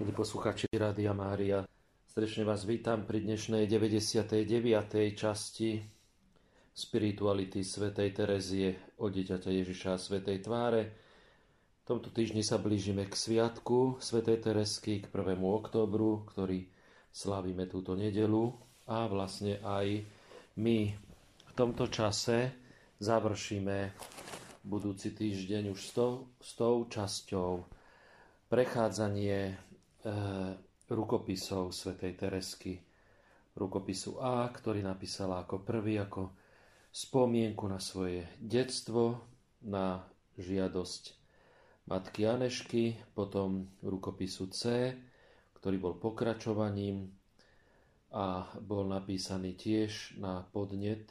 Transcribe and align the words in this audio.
Milí 0.00 0.16
posluchači 0.16 0.72
Rádia 0.72 1.12
Mária, 1.12 1.68
srdečne 2.08 2.48
vás 2.48 2.64
vítam 2.64 3.04
pri 3.04 3.28
dnešnej 3.28 3.68
99. 3.68 4.48
časti 5.12 5.84
spirituality 6.72 7.60
svätej 7.60 8.16
Terezie 8.16 8.96
o 9.04 9.12
dieťaťa 9.12 9.52
Ježiša 9.52 9.92
a 9.92 10.00
svätej 10.00 10.48
tváre. 10.48 10.96
V 11.84 11.84
tomto 11.84 12.08
týždni 12.08 12.40
sa 12.40 12.56
blížime 12.56 13.04
k 13.04 13.12
sviatku 13.12 14.00
svätej 14.00 14.40
Teresky, 14.40 15.04
k 15.04 15.12
1. 15.12 15.36
októbru, 15.44 16.24
ktorý 16.24 16.72
slávime 17.12 17.68
túto 17.68 17.92
nedelu 17.92 18.48
a 18.88 19.04
vlastne 19.12 19.60
aj 19.60 20.08
my 20.56 20.88
v 21.36 21.52
tomto 21.52 21.92
čase 21.92 22.48
završíme 22.96 23.92
budúci 24.64 25.12
týždeň 25.12 25.68
už 25.68 25.80
s 25.84 25.90
tou, 25.92 26.32
s 26.40 26.56
tou 26.56 26.88
časťou 26.88 27.68
prechádzanie 28.48 29.68
rukopisov 30.90 31.70
svätej 31.70 32.18
Teresky. 32.18 32.82
Rukopisu 33.52 34.18
A, 34.18 34.48
ktorý 34.48 34.80
napísala 34.80 35.44
ako 35.44 35.60
prvý, 35.60 36.00
ako 36.00 36.32
spomienku 36.88 37.68
na 37.68 37.78
svoje 37.78 38.24
detstvo, 38.40 39.20
na 39.62 40.04
žiadosť 40.40 41.14
matky 41.86 42.26
Anešky, 42.26 42.98
potom 43.12 43.68
rukopisu 43.84 44.48
C, 44.50 44.92
ktorý 45.56 45.76
bol 45.78 45.94
pokračovaním 46.00 47.12
a 48.12 48.48
bol 48.60 48.84
napísaný 48.88 49.56
tiež 49.56 50.18
na 50.20 50.44
podnet 50.50 51.08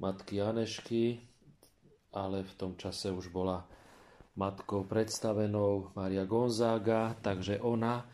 matky 0.00 0.40
Anešky, 0.42 1.22
ale 2.16 2.42
v 2.48 2.52
tom 2.56 2.72
čase 2.80 3.12
už 3.12 3.28
bola 3.28 3.68
matkou 4.36 4.84
predstavenou 4.84 5.96
Maria 5.96 6.28
Gonzaga, 6.28 7.16
takže 7.24 7.60
ona 7.60 8.04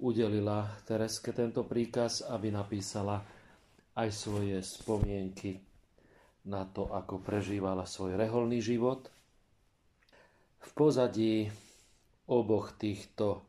udelila 0.00 0.80
Tereske 0.84 1.32
tento 1.32 1.64
príkaz, 1.64 2.24
aby 2.24 2.52
napísala 2.52 3.20
aj 3.96 4.08
svoje 4.12 4.60
spomienky 4.64 5.60
na 6.48 6.64
to, 6.64 6.88
ako 6.88 7.20
prežívala 7.20 7.84
svoj 7.84 8.16
reholný 8.16 8.64
život. 8.64 9.08
V 10.60 10.70
pozadí 10.76 11.48
oboch 12.28 12.76
týchto 12.76 13.44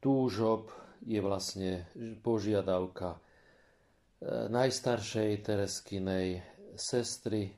túžob 0.00 0.72
je 1.04 1.20
vlastne 1.20 1.88
požiadavka 2.20 3.16
e, 3.16 3.18
najstaršej 4.48 5.30
Tereskinej 5.44 6.40
sestry, 6.76 7.52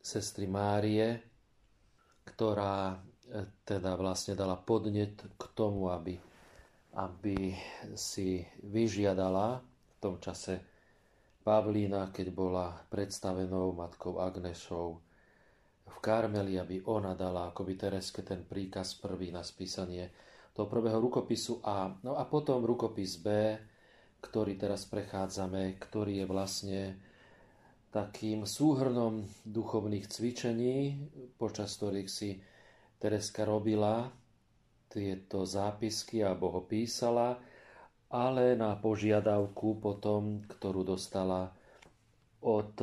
sestry 0.00 0.48
Márie, 0.48 1.35
ktorá 2.26 2.92
e, 2.92 2.96
teda 3.62 3.94
vlastne 3.94 4.34
dala 4.34 4.58
podnet 4.58 5.14
k 5.38 5.42
tomu, 5.54 5.88
aby, 5.94 6.18
aby 6.98 7.54
si 7.94 8.42
vyžiadala 8.66 9.62
v 9.62 9.94
tom 10.02 10.18
čase 10.18 10.60
Pavlína, 11.46 12.10
keď 12.10 12.26
bola 12.34 12.74
predstavenou 12.90 13.70
matkou 13.70 14.18
Agnešou 14.18 14.98
v 15.86 15.96
Karmeli, 16.02 16.58
aby 16.58 16.82
ona 16.90 17.14
dala 17.14 17.54
akoby 17.54 17.78
Tereske 17.78 18.26
ten 18.26 18.42
príkaz 18.42 18.98
prvý 18.98 19.30
na 19.30 19.46
spísanie 19.46 20.10
toho 20.50 20.66
prvého 20.66 20.98
rukopisu 20.98 21.62
A. 21.62 21.94
No 22.02 22.18
a 22.18 22.26
potom 22.26 22.66
rukopis 22.66 23.22
B, 23.22 23.54
ktorý 24.18 24.58
teraz 24.58 24.90
prechádzame, 24.90 25.78
ktorý 25.78 26.24
je 26.24 26.26
vlastne 26.26 26.80
takým 27.90 28.44
súhrnom 28.44 29.24
duchovných 29.46 30.06
cvičení, 30.10 30.98
počas 31.38 31.76
ktorých 31.78 32.10
si 32.10 32.40
Tereska 32.96 33.44
robila 33.44 34.08
tieto 34.88 35.44
zápisky 35.44 36.24
alebo 36.24 36.50
ho 36.56 36.60
písala, 36.64 37.36
ale 38.10 38.54
na 38.56 38.78
požiadavku 38.78 39.82
potom, 39.82 40.40
ktorú 40.46 40.86
dostala 40.86 41.50
od 42.40 42.74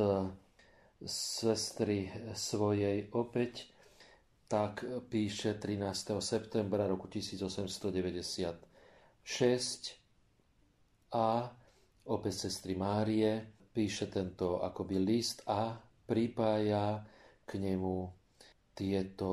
sestry 1.08 2.12
svojej 2.36 3.08
opäť, 3.12 3.68
tak 4.48 4.84
píše 5.08 5.56
13. 5.56 6.20
septembra 6.20 6.86
roku 6.86 7.08
1896 7.08 8.60
a 11.10 11.48
opäť 12.04 12.34
sestry 12.46 12.76
Márie 12.76 13.63
píše 13.74 14.06
tento 14.06 14.62
akoby 14.62 15.02
list 15.02 15.42
a 15.50 15.74
pripája 16.06 17.02
k 17.42 17.58
nemu 17.58 18.06
tieto, 18.70 19.30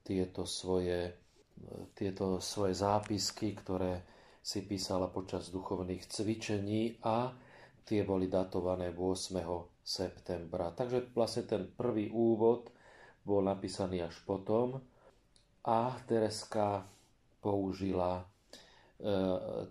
tieto, 0.00 0.48
svoje, 0.48 1.12
tieto 1.92 2.40
svoje 2.40 2.72
zápisky, 2.72 3.52
ktoré 3.52 4.00
si 4.40 4.64
písala 4.64 5.12
počas 5.12 5.52
duchovných 5.52 6.08
cvičení 6.08 7.04
a 7.04 7.36
tie 7.84 8.00
boli 8.02 8.32
datované 8.32 8.96
8. 8.96 9.44
septembra. 9.84 10.72
Takže 10.72 11.12
vlastne 11.12 11.44
ten 11.44 11.62
prvý 11.68 12.08
úvod 12.08 12.72
bol 13.26 13.42
napísaný 13.42 14.06
až 14.06 14.16
potom 14.22 14.80
a 15.66 15.98
Tereska 16.06 16.86
použila 17.42 18.22
e, 18.22 18.24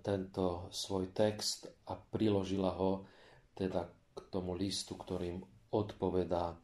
tento 0.04 0.68
svoj 0.72 1.12
text 1.16 1.72
a 1.88 1.96
priložila 1.96 2.76
ho 2.76 3.08
teda 3.56 3.88
k 4.12 4.20
tomu 4.30 4.54
listu, 4.54 5.00
ktorým 5.00 5.40
odpovedá 5.72 6.56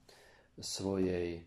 svojej 0.60 1.42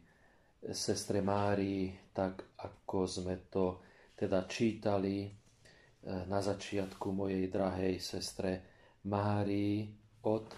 sestre 0.73 1.21
Márii, 1.21 1.93
tak 2.17 2.57
ako 2.65 3.05
sme 3.05 3.37
to 3.53 3.85
teda 4.17 4.49
čítali 4.49 5.29
eh, 5.29 5.33
na 6.25 6.41
začiatku 6.41 7.13
mojej 7.13 7.53
drahej 7.53 8.01
sestre 8.01 8.51
Márii 9.05 9.85
od 10.25 10.49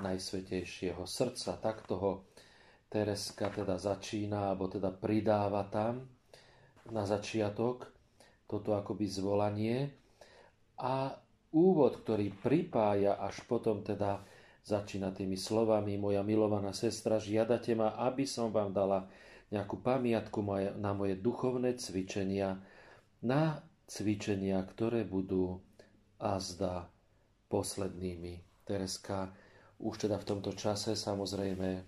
Najsvetejšieho 0.00 1.04
srdca. 1.04 1.60
Tak 1.60 1.84
toho 1.84 2.32
Tereska 2.90 3.52
teda 3.52 3.76
začína, 3.76 4.50
alebo 4.50 4.66
teda 4.66 4.90
pridáva 4.90 5.68
tam 5.68 6.08
na 6.90 7.06
začiatok 7.06 7.86
toto 8.50 8.74
akoby 8.74 9.06
zvolanie 9.06 9.78
a 10.80 11.14
úvod, 11.54 12.02
ktorý 12.02 12.34
pripája 12.34 13.14
až 13.22 13.46
potom 13.46 13.86
teda 13.86 14.26
Začína 14.60 15.10
tými 15.16 15.40
slovami, 15.40 15.96
moja 15.96 16.20
milovaná 16.20 16.76
sestra, 16.76 17.16
žiadate 17.16 17.72
ma, 17.72 17.96
aby 17.96 18.28
som 18.28 18.52
vám 18.52 18.70
dala 18.76 19.08
nejakú 19.50 19.80
pamiatku 19.82 20.44
na 20.78 20.94
moje 20.94 21.18
duchovné 21.18 21.74
cvičenia, 21.80 22.60
na 23.24 23.64
cvičenia, 23.90 24.62
ktoré 24.62 25.02
budú 25.02 25.58
azda 26.20 26.86
poslednými. 27.50 28.44
Tereska 28.62 29.34
už 29.80 30.06
teda 30.06 30.20
v 30.20 30.28
tomto 30.28 30.52
čase, 30.54 30.92
samozrejme, 30.94 31.82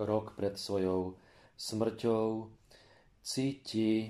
rok 0.00 0.34
pred 0.34 0.56
svojou 0.56 1.20
smrťou, 1.54 2.48
cíti 3.20 4.08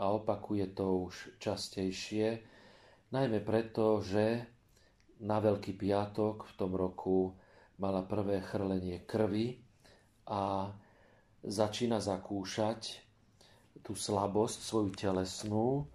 a 0.00 0.10
opakuje 0.16 0.72
to 0.72 1.12
už 1.12 1.36
častejšie, 1.36 2.40
najmä 3.12 3.44
preto, 3.44 4.00
že 4.00 4.48
na 5.22 5.42
Veľký 5.42 5.74
piatok 5.74 6.46
v 6.46 6.52
tom 6.54 6.72
roku 6.78 7.34
mala 7.78 8.02
prvé 8.06 8.42
chrlenie 8.42 9.02
krvi 9.06 9.58
a 10.30 10.70
začína 11.42 12.02
zakúšať 12.02 13.08
tú 13.82 13.94
slabosť 13.94 14.58
svoju 14.62 14.90
telesnú 14.94 15.86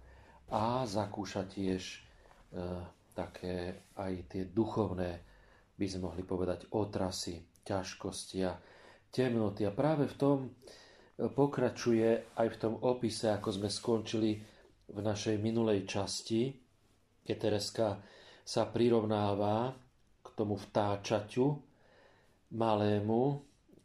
a 0.48 0.84
zakúša 0.88 1.44
tiež 1.48 1.82
e, 1.84 1.98
také 3.12 3.86
aj 3.96 4.12
tie 4.28 4.42
duchovné, 4.48 5.20
by 5.76 5.86
sme 5.86 6.10
mohli 6.10 6.22
povedať, 6.24 6.72
otrasy, 6.72 7.44
ťažkosti 7.62 8.38
a 8.44 8.56
temnoty. 9.12 9.68
A 9.68 9.72
práve 9.72 10.08
v 10.08 10.16
tom 10.16 10.38
e, 10.44 10.48
pokračuje 11.28 12.34
aj 12.34 12.48
v 12.50 12.60
tom 12.60 12.74
opise, 12.80 13.28
ako 13.30 13.48
sme 13.52 13.68
skončili 13.68 14.40
v 14.90 14.98
našej 15.00 15.36
minulej 15.40 15.86
časti, 15.88 16.52
keď 17.24 17.36
Tereska 17.40 17.88
sa 18.44 18.68
prirovnáva 18.68 19.72
k 20.20 20.26
tomu 20.36 20.60
vtáčaťu 20.60 21.56
malému, 22.52 23.40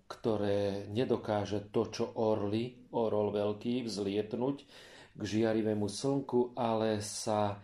ktoré 0.10 0.90
nedokáže 0.92 1.72
to, 1.72 1.88
čo 1.88 2.06
orly, 2.20 2.76
orol 2.92 3.32
veľký, 3.32 3.88
vzlietnúť 3.88 4.58
k 5.16 5.22
žiarivému 5.22 5.88
slnku, 5.88 6.54
ale 6.60 7.00
sa 7.00 7.62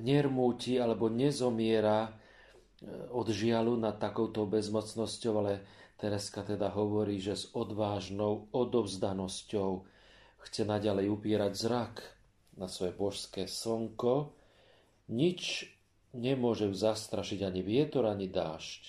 nermúti 0.00 0.80
alebo 0.80 1.06
nezomiera 1.12 2.08
e, 2.08 2.10
od 3.12 3.28
žialu 3.30 3.78
nad 3.78 4.00
takouto 4.00 4.48
bezmocnosťou, 4.48 5.32
ale 5.38 5.54
Tereska 5.94 6.42
teda 6.42 6.74
hovorí, 6.74 7.22
že 7.22 7.38
s 7.38 7.44
odvážnou 7.54 8.50
odovzdanosťou 8.50 9.70
chce 10.44 10.62
naďalej 10.66 11.06
upierať 11.08 11.52
zrak 11.54 11.94
na 12.58 12.66
svoje 12.66 12.92
božské 12.92 13.46
slnko, 13.46 14.34
nič 15.10 15.68
nemôže 16.14 16.70
zastrašiť 16.70 17.40
ani 17.44 17.60
vietor, 17.60 18.06
ani 18.06 18.30
dážď. 18.30 18.82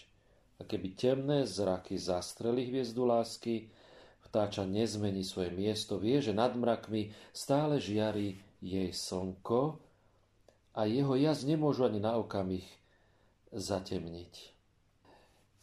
A 0.56 0.62
keby 0.64 0.96
temné 0.96 1.44
zraky 1.44 2.00
zastreli 2.00 2.70
hviezdu 2.70 3.04
lásky, 3.04 3.74
vtáča 4.24 4.64
nezmení 4.64 5.24
svoje 5.24 5.52
miesto, 5.52 6.00
vie, 6.00 6.20
že 6.24 6.32
nad 6.32 6.56
mrakmi 6.56 7.12
stále 7.36 7.80
žiari 7.82 8.40
jej 8.64 8.92
slnko 8.92 9.80
a 10.76 10.82
jeho 10.88 11.16
jazd 11.16 11.48
nemôžu 11.48 11.88
ani 11.88 12.00
na 12.00 12.16
okamih 12.20 12.68
zatemniť. 13.52 14.34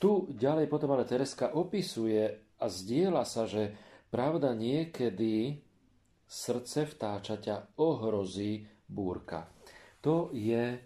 Tu 0.01 0.11
ďalej 0.35 0.67
potom 0.67 0.91
ale 0.93 1.07
Tereska 1.07 1.55
opisuje 1.55 2.43
a 2.59 2.67
zdieľa 2.67 3.23
sa, 3.23 3.47
že 3.47 3.77
pravda 4.11 4.51
niekedy 4.57 5.63
srdce 6.27 6.89
vtáčaťa 6.91 7.79
ohrozí 7.79 8.67
búrka. 8.89 9.47
To 10.03 10.35
je 10.35 10.79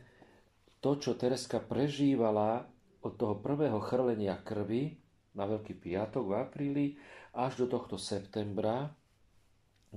to, 0.85 0.91
čo 1.01 1.17
Tereska 1.17 1.59
prežívala 1.65 2.69
od 3.01 3.17
toho 3.17 3.41
prvého 3.41 3.81
chrlenia 3.81 4.37
krvi 4.45 4.93
na 5.37 5.49
Veľký 5.49 5.77
piatok 5.77 6.25
v 6.25 6.35
apríli 6.37 6.87
až 7.33 7.65
do 7.65 7.67
tohto 7.69 7.97
septembra, 7.97 8.93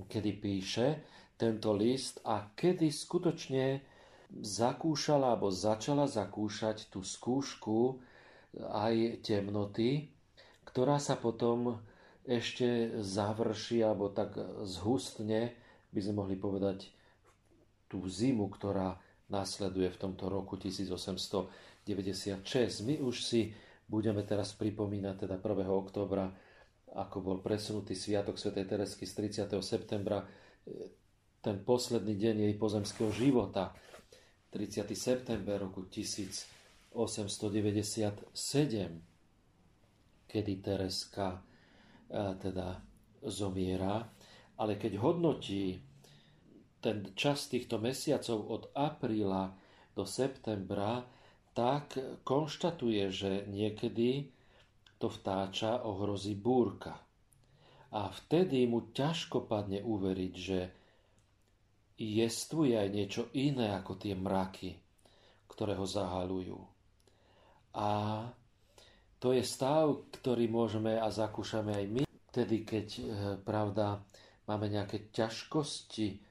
kedy 0.08 0.30
píše 0.40 0.86
tento 1.36 1.72
list 1.76 2.24
a 2.24 2.52
kedy 2.52 2.88
skutočne 2.88 3.80
zakúšala 4.40 5.36
alebo 5.36 5.52
začala 5.52 6.08
zakúšať 6.08 6.88
tú 6.88 7.04
skúšku 7.04 8.00
aj 8.56 9.24
temnoty, 9.24 10.12
ktorá 10.64 10.96
sa 10.96 11.18
potom 11.20 11.80
ešte 12.24 13.00
završí 13.00 13.82
alebo 13.82 14.12
tak 14.12 14.36
zhustne, 14.64 15.56
by 15.90 16.00
sme 16.00 16.14
mohli 16.24 16.36
povedať, 16.38 16.92
tú 17.90 18.06
zimu, 18.06 18.46
ktorá 18.54 18.94
nasleduje 19.30 19.90
v 19.94 19.98
tomto 19.98 20.28
roku 20.28 20.58
1896. 20.58 21.46
My 22.82 22.98
už 23.00 23.16
si 23.24 23.54
budeme 23.90 24.22
teraz 24.22 24.54
pripomínať 24.54 25.26
teda 25.26 25.42
1. 25.42 25.66
oktobra, 25.70 26.30
ako 26.94 27.16
bol 27.22 27.38
presunutý 27.42 27.94
Sviatok 27.98 28.38
Sv. 28.38 28.54
Teresky 28.54 29.06
z 29.06 29.14
30. 29.46 29.50
septembra, 29.62 30.26
ten 31.40 31.62
posledný 31.66 32.14
deň 32.14 32.36
jej 32.46 32.54
pozemského 32.54 33.10
života, 33.10 33.74
30. 34.50 34.90
september 34.94 35.58
roku 35.62 35.86
1897, 35.86 36.94
kedy 40.26 40.52
Tereska 40.62 41.28
e, 41.34 41.40
teda 42.38 42.82
zomiera, 43.26 44.06
ale 44.58 44.74
keď 44.78 44.98
hodnotí 44.98 45.89
ten 46.80 47.12
čas 47.12 47.46
týchto 47.52 47.76
mesiacov 47.76 48.38
od 48.48 48.62
apríla 48.72 49.52
do 49.92 50.08
septembra, 50.08 51.04
tak 51.52 52.00
konštatuje, 52.24 53.04
že 53.12 53.30
niekedy 53.46 54.32
to 54.96 55.08
vtáča 55.08 55.84
ohrozí 55.84 56.36
búrka. 56.36 56.96
A 57.90 58.08
vtedy 58.08 58.64
mu 58.70 58.92
ťažko 58.94 59.44
padne 59.44 59.82
uveriť, 59.82 60.34
že 60.36 60.58
jestvuje 62.00 62.78
aj 62.80 62.88
niečo 62.88 63.22
iné 63.36 63.76
ako 63.76 64.00
tie 64.00 64.16
mraky, 64.16 64.78
ktoré 65.50 65.76
ho 65.76 65.84
zahalujú. 65.84 66.60
A 67.76 67.88
to 69.20 69.36
je 69.36 69.44
stav, 69.44 70.08
ktorý 70.16 70.48
môžeme 70.48 70.96
a 70.96 71.12
zakúšame 71.12 71.76
aj 71.76 71.86
my, 71.92 72.02
vtedy, 72.32 72.64
keď, 72.64 72.88
eh, 72.96 73.04
pravda, 73.42 74.00
máme 74.48 74.70
nejaké 74.72 75.12
ťažkosti 75.12 76.29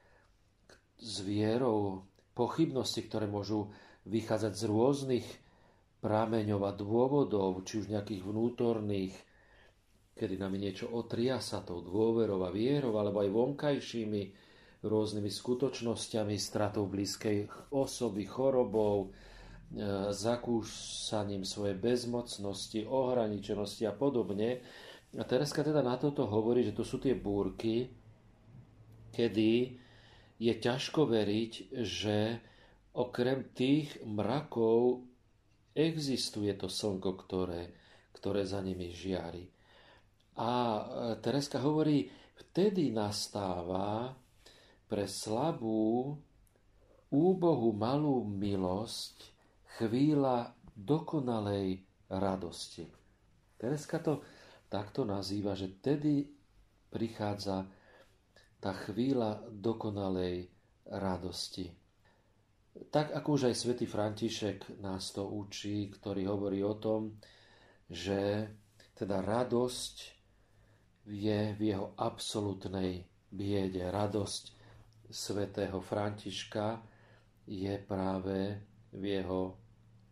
s 1.00 1.24
vierou, 1.24 2.04
pochybnosti, 2.36 3.04
ktoré 3.08 3.26
môžu 3.26 3.72
vychádzať 4.08 4.52
z 4.56 4.62
rôznych 4.68 5.26
prámeňov 6.00 6.60
a 6.64 6.72
dôvodov, 6.72 7.64
či 7.68 7.84
už 7.84 7.92
nejakých 7.92 8.24
vnútorných, 8.24 9.14
kedy 10.16 10.34
nám 10.40 10.56
niečo 10.56 10.88
otriasa 10.88 11.60
tou 11.64 11.84
dôverou 11.84 12.44
a 12.44 12.52
vierou, 12.52 12.96
alebo 12.96 13.20
aj 13.20 13.28
vonkajšími 13.32 14.22
rôznymi 14.80 15.28
skutočnosťami, 15.28 16.40
stratou 16.40 16.88
blízkej 16.88 17.68
osoby, 17.76 18.24
chorobou, 18.24 19.08
e, 19.08 20.08
zakúšaním 20.08 21.44
svojej 21.44 21.76
bezmocnosti, 21.76 22.88
ohraničenosti 22.88 23.84
a 23.84 23.92
podobne. 23.92 24.64
A 25.20 25.22
Tereska 25.28 25.60
teda 25.60 25.84
na 25.84 26.00
toto 26.00 26.24
hovorí, 26.24 26.64
že 26.64 26.72
to 26.72 26.80
sú 26.80 26.96
tie 26.96 27.12
búrky, 27.12 27.92
kedy 29.12 29.76
je 30.40 30.52
ťažko 30.56 31.04
veriť, 31.04 31.52
že 31.84 32.40
okrem 32.96 33.52
tých 33.52 34.00
mrakov 34.08 35.04
existuje 35.76 36.50
to 36.56 36.72
slnko, 36.72 37.12
ktoré, 37.20 37.76
ktoré 38.16 38.48
za 38.48 38.64
nimi 38.64 38.88
žiari. 38.88 39.44
A 40.40 40.50
e, 40.50 40.82
Tereska 41.20 41.60
hovorí, 41.60 42.08
vtedy 42.40 42.88
nastáva 42.88 44.16
pre 44.88 45.04
slabú, 45.04 46.16
úbohú 47.12 47.70
malú 47.76 48.24
milosť 48.24 49.16
chvíľa 49.76 50.56
dokonalej 50.72 51.84
radosti. 52.08 52.88
Tereska 53.60 54.00
to 54.00 54.24
takto 54.72 55.04
nazýva, 55.04 55.52
že 55.52 55.76
tedy 55.84 56.24
prichádza 56.88 57.68
tá 58.60 58.76
chvíľa 58.76 59.48
dokonalej 59.48 60.46
radosti. 60.92 61.72
Tak 62.92 63.16
ako 63.16 63.28
už 63.34 63.42
aj 63.50 63.56
svätý 63.56 63.88
František 63.88 64.78
nás 64.84 65.10
to 65.10 65.26
učí, 65.26 65.90
ktorý 65.90 66.28
hovorí 66.30 66.60
o 66.62 66.78
tom, 66.78 67.18
že 67.90 68.46
teda 68.94 69.24
radosť 69.24 69.96
je 71.10 71.40
v 71.56 71.60
jeho 71.60 71.96
absolútnej 71.98 73.02
biede. 73.32 73.82
Radosť 73.90 74.44
svätého 75.10 75.80
Františka 75.82 76.78
je 77.50 77.74
práve 77.82 78.60
v 78.94 79.02
jeho 79.02 79.58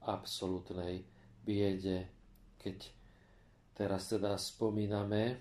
absolútnej 0.02 1.06
biede. 1.44 2.10
Keď 2.58 2.78
teraz 3.76 4.10
teda 4.10 4.34
spomíname 4.34 5.38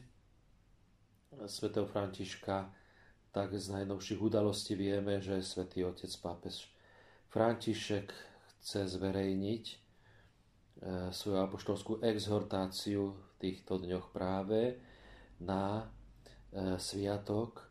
svätého 1.49 1.89
Františka, 1.89 2.69
tak 3.37 3.53
z 3.53 3.69
najnovších 3.69 4.17
udalostí 4.17 4.73
vieme, 4.73 5.21
že 5.21 5.45
svätý 5.45 5.85
otec 5.85 6.09
pápež 6.25 6.73
František 7.29 8.09
chce 8.49 8.89
zverejniť 8.97 9.65
e, 9.69 9.77
svoju 11.13 11.45
apoštolskú 11.45 12.01
exhortáciu 12.01 13.13
v 13.13 13.29
týchto 13.37 13.77
dňoch 13.77 14.09
práve 14.09 14.81
na 15.37 15.85
e, 16.49 16.81
sviatok 16.81 17.61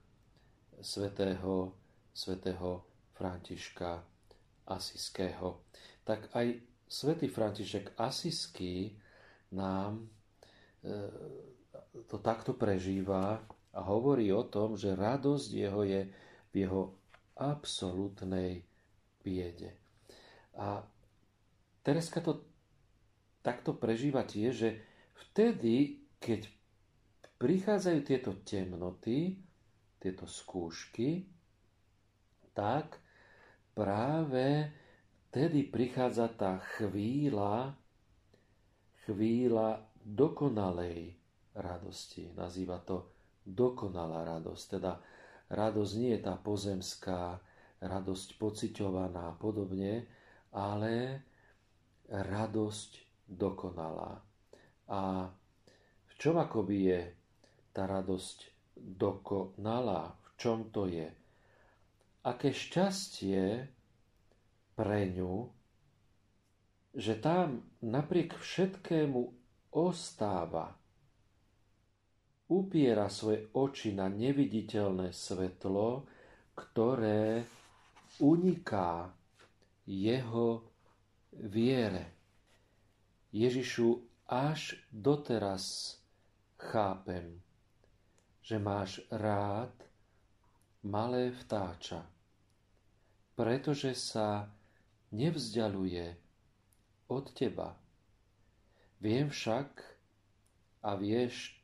svätého, 0.78 1.74
svätého 2.14 2.86
Františka 3.18 4.06
Asiského. 4.70 5.66
Tak 6.06 6.30
aj 6.30 6.62
svätý 6.86 7.26
František 7.26 7.98
Asiský 7.98 8.94
nám 9.50 9.98
e, 9.98 11.10
to 12.06 12.22
takto 12.22 12.54
prežíva 12.54 13.42
a 13.76 13.80
hovorí 13.84 14.32
o 14.32 14.48
tom, 14.48 14.74
že 14.80 14.96
radosť 14.96 15.48
jeho 15.52 15.84
je 15.84 16.02
v 16.50 16.54
jeho 16.64 16.96
absolútnej 17.36 18.64
biede. 19.20 19.76
A 20.56 20.80
Tereska 21.84 22.24
to 22.24 22.42
takto 23.44 23.76
prežíva 23.76 24.24
tiež, 24.24 24.52
že 24.56 24.70
vtedy, 25.28 26.00
keď 26.16 26.48
prichádzajú 27.36 28.00
tieto 28.02 28.32
temnoty, 28.40 29.36
tieto 30.00 30.24
skúšky, 30.24 31.28
tak 32.56 32.96
práve 33.76 34.72
vtedy 35.28 35.68
prichádza 35.68 36.32
tá 36.32 36.56
chvíľa, 36.80 37.76
chvíľa 39.04 39.84
dokonalej 40.00 41.12
radosti. 41.52 42.32
Nazýva 42.32 42.80
to 42.80 43.15
dokonalá 43.46 44.26
radosť. 44.26 44.64
Teda 44.76 44.98
radosť 45.54 45.92
nie 45.96 46.10
je 46.18 46.20
tá 46.20 46.34
pozemská, 46.34 47.38
radosť 47.78 48.28
pociťovaná 48.36 49.30
a 49.30 49.38
podobne, 49.38 50.10
ale 50.50 51.22
radosť 52.10 52.90
dokonalá. 53.30 54.18
A 54.90 55.30
v 56.06 56.12
čom 56.18 56.38
akoby 56.38 56.76
je 56.90 57.00
tá 57.70 57.86
radosť 57.86 58.38
dokonalá? 58.74 60.14
V 60.14 60.28
čom 60.38 60.58
to 60.74 60.90
je? 60.90 61.06
Aké 62.26 62.50
šťastie 62.50 63.70
pre 64.74 65.00
ňu, 65.14 65.46
že 66.96 67.14
tam 67.20 67.62
napriek 67.84 68.34
všetkému 68.34 69.20
ostáva 69.76 70.72
upiera 72.46 73.10
svoje 73.10 73.50
oči 73.54 73.90
na 73.94 74.06
neviditeľné 74.06 75.10
svetlo, 75.10 76.06
ktoré 76.54 77.42
uniká 78.22 79.10
jeho 79.86 80.62
viere. 81.34 82.16
Ježišu, 83.34 84.00
až 84.26 84.78
doteraz 84.90 85.96
chápem, 86.58 87.38
že 88.42 88.56
máš 88.58 89.02
rád 89.10 89.74
malé 90.86 91.34
vtáča, 91.34 92.06
pretože 93.34 93.94
sa 93.94 94.48
nevzdialuje 95.12 96.14
od 97.10 97.26
teba. 97.34 97.74
Viem 99.02 99.30
však, 99.30 99.96
a 100.86 100.94
vieš 100.94 101.55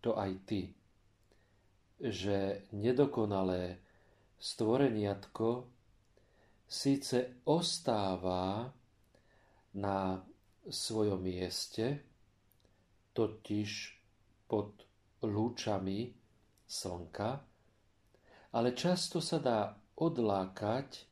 to 0.00 0.16
aj 0.18 0.32
ty, 0.44 0.74
že 2.00 2.68
nedokonalé 2.76 3.80
stvoreniatko 4.36 5.64
síce 6.68 7.40
ostáva 7.48 8.68
na 9.76 10.20
svojom 10.66 11.22
mieste, 11.22 12.02
totiž 13.16 13.70
pod 14.50 14.84
lúčami 15.24 16.12
slnka, 16.66 17.30
ale 18.52 18.68
často 18.76 19.22
sa 19.22 19.38
dá 19.40 19.72
odlákať 19.96 21.06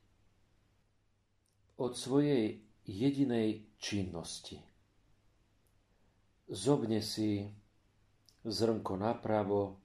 od 1.81 1.93
svojej 1.97 2.61
jedinej 2.85 3.65
činnosti. 3.81 4.61
Zobne 6.45 7.01
si 7.01 7.49
zrnko 8.45 9.01
napravo 9.01 9.77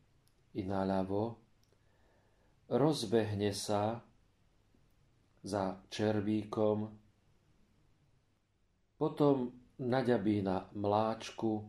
i 0.54 0.68
naľavo, 0.68 1.40
rozbehne 2.70 3.56
sa 3.56 4.04
za 5.44 5.80
červíkom, 5.88 6.92
potom 9.00 9.56
naďabí 9.80 10.44
na 10.44 10.68
mláčku 10.76 11.64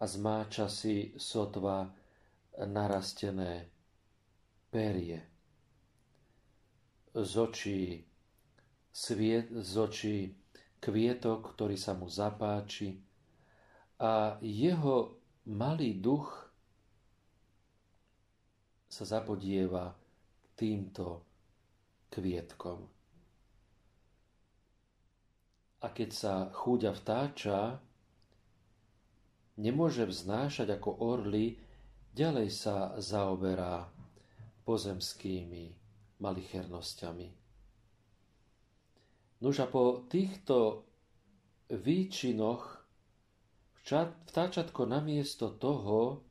a 0.00 0.04
zmáča 0.08 0.72
si 0.72 1.12
sotva 1.20 1.92
narastené 2.64 3.68
perie. 4.72 5.20
Z 7.14 7.32
očí, 7.36 8.02
sviet, 8.90 9.52
z 9.52 9.72
očí 9.76 10.16
kvietok, 10.80 11.54
ktorý 11.54 11.76
sa 11.76 11.92
mu 11.92 12.08
zapáči 12.08 12.98
a 14.00 14.40
jeho 14.42 15.23
malý 15.44 16.00
duch 16.00 16.32
sa 18.88 19.04
zapodieva 19.04 19.92
týmto 20.56 21.20
kvietkom. 22.08 22.88
A 25.84 25.86
keď 25.92 26.10
sa 26.16 26.34
chúďa 26.48 26.96
vtáča, 26.96 27.76
nemôže 29.60 30.08
vznášať 30.08 30.80
ako 30.80 30.90
orly, 31.04 31.60
ďalej 32.16 32.48
sa 32.48 32.96
zaoberá 32.96 33.84
pozemskými 34.64 35.76
malichernosťami. 36.24 37.28
Nuž 39.44 39.60
a 39.60 39.68
po 39.68 40.08
týchto 40.08 40.88
výčinoch 41.68 42.73
vtáčatko 43.84 44.88
namiesto 44.88 45.52
toho, 45.60 46.24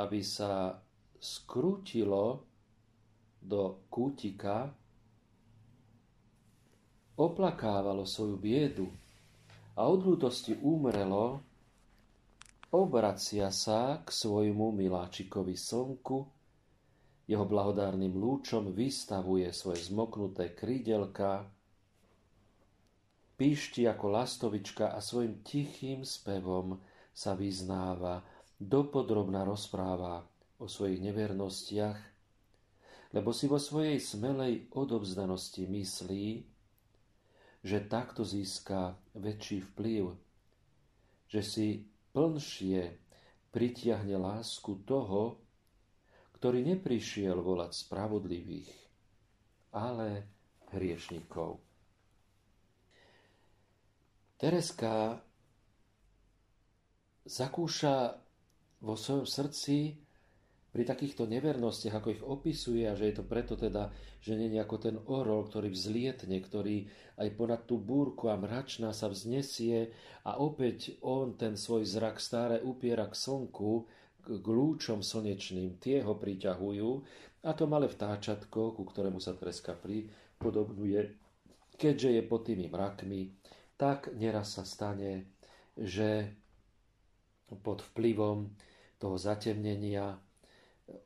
aby 0.00 0.24
sa 0.24 0.80
skrútilo 1.20 2.40
do 3.44 3.84
kútika, 3.92 4.72
oplakávalo 7.14 8.08
svoju 8.08 8.36
biedu 8.40 8.88
a 9.76 9.86
od 9.86 10.00
ľútosti 10.02 10.56
úmrelo, 10.64 11.38
obracia 12.74 13.52
sa 13.52 14.02
k 14.02 14.08
svojmu 14.10 14.74
miláčikovi 14.74 15.54
slnku, 15.54 16.18
jeho 17.24 17.44
blahodárnym 17.48 18.12
lúčom 18.12 18.72
vystavuje 18.72 19.48
svoje 19.52 19.84
zmoknuté 19.88 20.52
krídelka, 20.52 21.44
píšti 23.44 23.84
ako 23.84 24.08
lastovička 24.08 24.96
a 24.96 25.04
svojim 25.04 25.44
tichým 25.44 26.00
spevom 26.00 26.80
sa 27.12 27.36
vyznáva, 27.36 28.24
dopodrobná 28.56 29.44
rozpráva 29.44 30.24
o 30.56 30.64
svojich 30.64 31.04
nevernostiach, 31.04 32.00
lebo 33.12 33.36
si 33.36 33.44
vo 33.44 33.60
svojej 33.60 34.00
smelej 34.00 34.72
odovzdanosti 34.72 35.68
myslí, 35.68 36.40
že 37.60 37.84
takto 37.84 38.24
získa 38.24 38.96
väčší 39.12 39.60
vplyv, 39.76 40.16
že 41.28 41.44
si 41.44 41.84
plnšie 42.16 42.96
pritiahne 43.52 44.16
lásku 44.24 44.72
toho, 44.88 45.36
ktorý 46.40 46.64
neprišiel 46.64 47.44
volať 47.44 47.76
spravodlivých, 47.76 48.72
ale 49.76 50.32
hriešnikov. 50.72 51.73
Tereska 54.44 55.24
zakúša 57.24 58.12
vo 58.84 58.92
svojom 58.92 59.24
srdci 59.24 59.96
pri 60.68 60.84
takýchto 60.84 61.24
nevernostiach, 61.24 61.96
ako 61.96 62.08
ich 62.12 62.20
opisuje, 62.20 62.84
a 62.84 62.92
že 62.92 63.08
je 63.08 63.14
to 63.16 63.24
preto 63.24 63.56
teda, 63.56 63.88
že 64.20 64.36
nie 64.36 64.52
je 64.52 64.60
ako 64.60 64.76
ten 64.76 65.00
orol, 65.08 65.48
ktorý 65.48 65.72
vzlietne, 65.72 66.36
ktorý 66.44 66.84
aj 67.16 67.28
ponad 67.40 67.64
tú 67.64 67.80
búrku 67.80 68.28
a 68.28 68.36
mračná 68.36 68.92
sa 68.92 69.08
vznesie 69.08 69.96
a 70.28 70.36
opäť 70.36 71.00
on 71.00 71.40
ten 71.40 71.56
svoj 71.56 71.88
zrak 71.88 72.20
stále 72.20 72.60
upiera 72.60 73.08
k 73.08 73.16
slnku, 73.16 73.88
k 74.28 74.44
lúčom 74.44 75.00
slnečným, 75.00 75.80
tie 75.80 76.04
ho 76.04 76.20
priťahujú. 76.20 76.90
A 77.48 77.56
to 77.56 77.64
malé 77.64 77.88
vtáčatko, 77.88 78.76
ku 78.76 78.82
ktorému 78.84 79.24
sa 79.24 79.32
treska 79.32 79.72
pripodobňuje, 79.72 81.00
keďže 81.80 82.10
je 82.12 82.22
pod 82.28 82.44
tými 82.44 82.68
mrakmi, 82.68 83.32
tak 83.76 84.14
neraz 84.14 84.58
sa 84.58 84.64
stane, 84.64 85.30
že 85.74 86.30
pod 87.62 87.82
vplyvom 87.92 88.54
toho 88.98 89.16
zatemnenia 89.18 90.16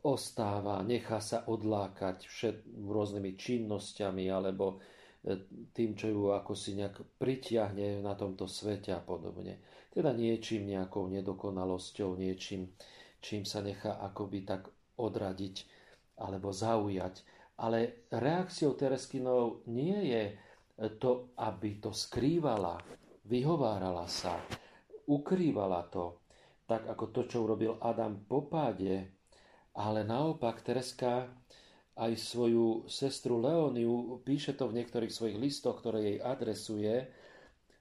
ostáva, 0.02 0.82
nechá 0.82 1.22
sa 1.22 1.46
odlákať 1.46 2.26
všet, 2.26 2.56
rôznymi 2.82 3.38
činnosťami 3.38 4.26
alebo 4.26 4.78
e, 5.22 5.38
tým, 5.70 5.94
čo 5.94 6.10
ju 6.10 6.22
ako 6.34 6.52
si 6.58 6.74
nejak 6.74 7.18
pritiahne 7.18 8.02
na 8.02 8.18
tomto 8.18 8.50
svete 8.50 8.90
a 8.90 8.98
podobne. 8.98 9.62
Teda 9.94 10.10
niečím, 10.10 10.66
nejakou 10.66 11.06
nedokonalosťou, 11.06 12.18
niečím, 12.18 12.74
čím 13.22 13.46
sa 13.46 13.62
nechá 13.62 14.02
akoby 14.02 14.42
tak 14.42 14.66
odradiť 14.98 15.56
alebo 16.18 16.50
zaujať. 16.50 17.22
Ale 17.58 18.06
reakciou 18.10 18.74
Tereskinov 18.78 19.66
nie 19.70 20.10
je 20.10 20.22
to, 20.78 21.34
aby 21.34 21.82
to 21.82 21.90
skrývala, 21.90 22.78
vyhovárala 23.26 24.06
sa, 24.06 24.38
ukrývala 25.10 25.90
to, 25.90 26.22
tak 26.70 26.86
ako 26.86 27.04
to, 27.10 27.20
čo 27.26 27.42
urobil 27.42 27.82
Adam 27.82 28.22
po 28.22 28.46
páde, 28.46 29.10
ale 29.74 30.06
naopak 30.06 30.62
Tereska 30.62 31.26
aj 31.98 32.12
svoju 32.14 32.86
sestru 32.86 33.42
Leoniu, 33.42 34.22
píše 34.22 34.54
to 34.54 34.70
v 34.70 34.78
niektorých 34.78 35.10
svojich 35.10 35.38
listoch, 35.38 35.82
ktoré 35.82 36.14
jej 36.14 36.18
adresuje, 36.22 36.94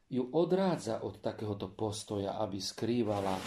ju 0.10 0.24
odrádza 0.34 1.04
od 1.06 1.22
takéhoto 1.22 1.70
postoja, 1.70 2.40
aby 2.42 2.58
skrývala 2.58 3.38
e, 3.38 3.44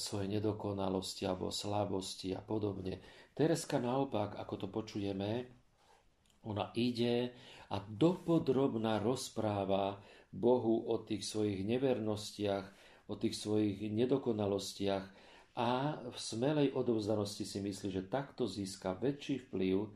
svoje 0.00 0.26
nedokonalosti 0.26 1.28
alebo 1.28 1.52
slabosti 1.52 2.34
a 2.34 2.40
podobne. 2.40 2.98
Tereska 3.36 3.78
naopak, 3.78 4.34
ako 4.40 4.54
to 4.64 4.66
počujeme, 4.66 5.46
ona 6.48 6.72
ide 6.74 7.36
a 7.68 7.76
dopodrobná 7.84 9.00
rozpráva 9.00 10.00
Bohu 10.32 10.88
o 10.88 11.00
tých 11.04 11.24
svojich 11.24 11.64
nevernostiach, 11.64 12.64
o 13.08 13.14
tých 13.16 13.36
svojich 13.36 13.88
nedokonalostiach, 13.92 15.04
a 15.58 15.98
v 16.06 16.14
smelej 16.14 16.70
odovzdanosti 16.70 17.42
si 17.42 17.58
myslí, 17.58 17.90
že 17.90 18.06
takto 18.06 18.46
získa 18.46 18.94
väčší 18.94 19.50
vplyv 19.50 19.90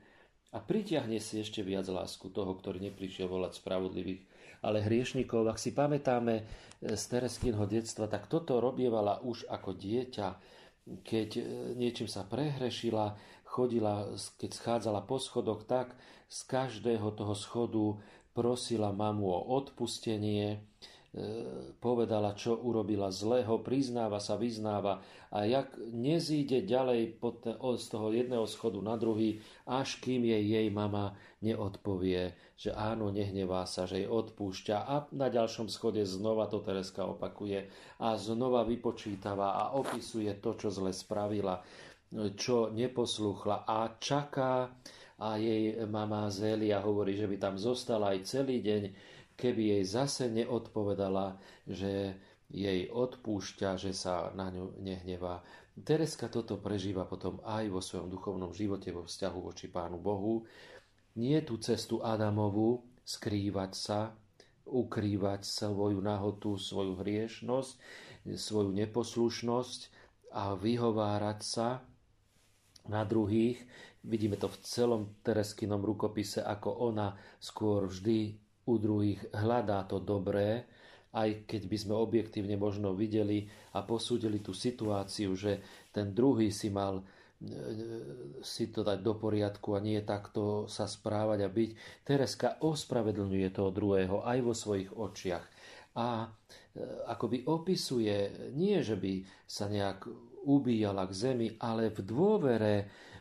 a 0.51 0.59
pritiahne 0.59 1.23
si 1.23 1.39
ešte 1.39 1.63
viac 1.63 1.87
lásku 1.87 2.27
toho, 2.35 2.59
ktorý 2.59 2.83
neprišiel 2.83 3.31
volať 3.31 3.63
spravodlivých, 3.63 4.27
ale 4.67 4.83
hriešnikov. 4.83 5.47
Ak 5.47 5.63
si 5.63 5.71
pamätáme 5.71 6.35
e, 6.35 6.45
z 6.99 7.03
Tereskinho 7.07 7.63
detstva, 7.71 8.11
tak 8.11 8.27
toto 8.27 8.59
robievala 8.59 9.23
už 9.23 9.47
ako 9.47 9.79
dieťa, 9.79 10.29
keď 11.07 11.31
e, 11.39 11.43
niečím 11.79 12.11
sa 12.11 12.27
prehrešila, 12.27 13.15
chodila, 13.47 14.11
keď 14.43 14.51
schádzala 14.51 15.07
po 15.07 15.23
schodoch, 15.23 15.63
tak 15.63 15.95
z 16.33 16.41
každého 16.49 17.13
toho 17.13 17.37
schodu 17.37 18.01
prosila 18.33 18.89
mamu 18.97 19.29
o 19.29 19.61
odpustenie, 19.61 20.65
E, 21.13 21.21
povedala, 21.77 22.33
čo 22.33 22.57
urobila 22.57 23.13
zlého, 23.13 23.61
priznáva 23.61 24.17
sa, 24.17 24.41
vyznáva. 24.41 25.05
A 25.29 25.45
jak 25.45 25.77
nezíde 25.93 26.65
ďalej 26.65 27.21
z 27.77 27.87
toho 27.93 28.17
jedného 28.17 28.49
schodu 28.49 28.81
na 28.81 28.97
druhý, 28.97 29.45
až 29.69 30.01
kým 30.01 30.25
jej 30.25 30.41
jej 30.41 30.73
mama 30.73 31.13
neodpovie, 31.45 32.33
že 32.57 32.73
áno, 32.73 33.13
nehnevá 33.13 33.69
sa, 33.69 33.85
že 33.85 34.01
jej 34.01 34.09
odpúšťa. 34.09 34.77
A 34.89 35.05
na 35.13 35.29
ďalšom 35.29 35.69
schode 35.69 36.01
znova 36.09 36.49
to 36.49 36.65
Tereska 36.65 37.05
opakuje 37.05 37.69
a 38.01 38.17
znova 38.17 38.65
vypočítava 38.65 39.53
a 39.53 39.77
opisuje 39.77 40.33
to, 40.41 40.57
čo 40.57 40.73
zle 40.73 40.97
spravila, 40.97 41.61
čo 42.41 42.73
neposlúchla 42.73 43.69
a 43.69 44.01
čaká, 44.01 44.73
a 45.23 45.39
jej 45.39 45.79
mama 45.87 46.27
Zélia 46.35 46.83
hovorí, 46.83 47.15
že 47.15 47.31
by 47.31 47.37
tam 47.39 47.55
zostala 47.55 48.11
aj 48.11 48.27
celý 48.27 48.59
deň, 48.59 48.83
keby 49.39 49.79
jej 49.79 49.85
zase 49.87 50.27
neodpovedala, 50.27 51.39
že 51.63 52.19
jej 52.51 52.91
odpúšťa, 52.91 53.79
že 53.79 53.95
sa 53.95 54.35
na 54.35 54.51
ňu 54.51 54.83
nehnevá. 54.83 55.41
Tereska 55.73 56.29
toto 56.29 56.61
prežíva 56.61 57.09
potom 57.09 57.41
aj 57.47 57.65
vo 57.71 57.81
svojom 57.81 58.13
duchovnom 58.13 58.53
živote, 58.53 58.93
vo 58.93 59.09
vzťahu 59.09 59.39
voči 59.41 59.73
Pánu 59.73 59.97
Bohu. 59.97 60.45
Nie 61.17 61.41
tú 61.47 61.57
cestu 61.63 62.05
Adamovu 62.05 62.85
skrývať 63.07 63.73
sa, 63.73 64.13
ukrývať 64.69 65.49
svoju 65.49 66.03
nahotu, 66.05 66.61
svoju 66.61 67.01
hriešnosť, 67.01 67.73
svoju 68.37 68.71
neposlušnosť 68.75 69.81
a 70.37 70.53
vyhovárať 70.59 71.41
sa 71.41 71.69
na 72.85 73.07
druhých. 73.09 73.59
Vidíme 74.03 74.35
to 74.35 74.51
v 74.51 74.61
celom 74.67 75.03
Tereskinom 75.23 75.79
rukopise, 75.87 76.43
ako 76.43 76.91
ona 76.91 77.15
skôr 77.39 77.87
vždy 77.87 78.35
u 78.67 78.75
druhých 78.79 79.23
hľadá 79.31 79.87
to 79.87 80.03
dobré, 80.03 80.67
aj 81.13 81.47
keď 81.47 81.63
by 81.69 81.77
sme 81.77 81.95
objektívne 81.95 82.57
možno 82.59 82.97
videli 82.97 83.47
a 83.77 83.85
posúdili 83.85 84.43
tú 84.43 84.57
situáciu, 84.57 85.37
že 85.37 85.61
ten 85.93 86.11
druhý 86.17 86.49
si 86.49 86.73
mal 86.73 86.99
e, 86.99 87.05
si 88.41 88.73
to 88.73 88.81
dať 88.81 88.99
do 89.05 89.15
poriadku 89.21 89.77
a 89.77 89.85
nie 89.85 90.01
takto 90.03 90.67
sa 90.67 90.89
správať 90.89 91.39
a 91.45 91.49
byť. 91.53 91.71
Tereska 92.03 92.49
ospravedlňuje 92.65 93.49
toho 93.53 93.71
druhého 93.71 94.25
aj 94.25 94.39
vo 94.41 94.55
svojich 94.57 94.91
očiach. 94.95 95.45
A 96.01 96.25
e, 96.25 96.29
akoby 97.13 97.45
opisuje, 97.45 98.51
nie 98.57 98.81
že 98.81 98.97
by 98.97 99.23
sa 99.45 99.69
nejak 99.69 100.09
ubíjala 100.43 101.07
k 101.07 101.13
zemi, 101.13 101.49
ale 101.61 101.93
v 101.93 102.01
dôvere 102.03 102.75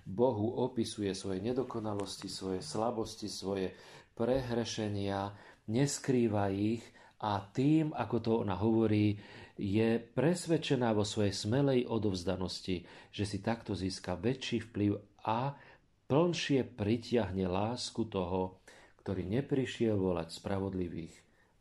Bohu 0.05 0.65
opisuje 0.65 1.13
svoje 1.13 1.39
nedokonalosti, 1.41 2.29
svoje 2.29 2.59
slabosti, 2.61 3.29
svoje 3.29 3.73
prehrešenia, 4.17 5.33
neskrýva 5.69 6.49
ich 6.51 6.83
a 7.21 7.41
tým, 7.53 7.93
ako 7.93 8.15
to 8.17 8.31
ona 8.41 8.57
hovorí, 8.57 9.17
je 9.61 10.01
presvedčená 10.01 10.89
vo 10.97 11.05
svojej 11.05 11.33
smelej 11.37 11.85
odovzdanosti, 11.85 12.81
že 13.13 13.23
si 13.29 13.45
takto 13.45 13.77
získa 13.77 14.17
väčší 14.17 14.73
vplyv 14.73 14.97
a 15.21 15.53
plnšie 16.09 16.65
pritiahne 16.73 17.45
lásku 17.45 18.09
toho, 18.09 18.61
ktorý 19.05 19.25
neprišiel 19.25 19.97
volať 19.97 20.33
spravodlivých, 20.33 21.15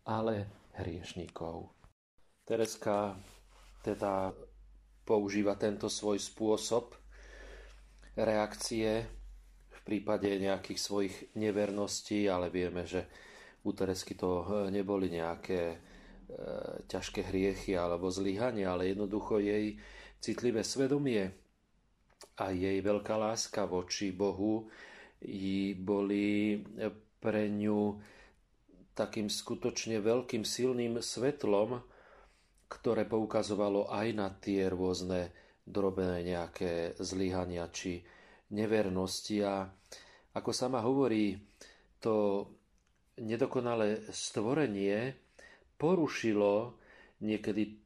ale 0.09 0.49
hriešníkov. 0.81 1.73
Tereska 2.49 3.21
teda 3.85 4.33
používa 5.05 5.57
tento 5.57 5.89
svoj 5.89 6.21
spôsob 6.21 7.00
reakcie 8.17 9.07
v 9.71 9.79
prípade 9.83 10.31
nejakých 10.39 10.81
svojich 10.81 11.17
neverností, 11.37 12.27
ale 12.27 12.51
vieme, 12.51 12.87
že 12.87 13.07
u 13.65 13.71
Teresky 13.77 14.17
to 14.17 14.45
e, 14.45 14.47
neboli 14.73 15.13
nejaké 15.13 15.61
e, 15.73 15.77
ťažké 16.89 17.29
hriechy 17.29 17.77
alebo 17.77 18.09
zlyhania, 18.09 18.73
ale 18.73 18.93
jednoducho 18.93 19.41
jej 19.41 19.77
citlivé 20.21 20.65
svedomie 20.65 21.33
a 22.41 22.53
jej 22.53 22.81
veľká 22.81 23.17
láska 23.17 23.69
voči 23.69 24.13
Bohu 24.13 24.69
boli 25.77 26.57
pre 27.21 27.53
ňu 27.53 28.01
takým 28.97 29.29
skutočne 29.29 30.01
veľkým 30.01 30.45
silným 30.45 31.05
svetlom, 31.05 31.85
ktoré 32.69 33.05
poukazovalo 33.05 33.93
aj 33.93 34.07
na 34.17 34.29
tie 34.33 34.69
rôzne 34.73 35.33
drobné 35.71 36.27
nejaké 36.27 36.99
zlyhania 36.99 37.71
či 37.71 38.03
nevernosti. 38.53 39.41
A 39.47 39.65
ako 40.35 40.51
sama 40.51 40.83
hovorí, 40.83 41.39
to 42.03 42.47
nedokonalé 43.21 44.11
stvorenie 44.11 45.15
porušilo 45.79 46.77
niekedy 47.23 47.81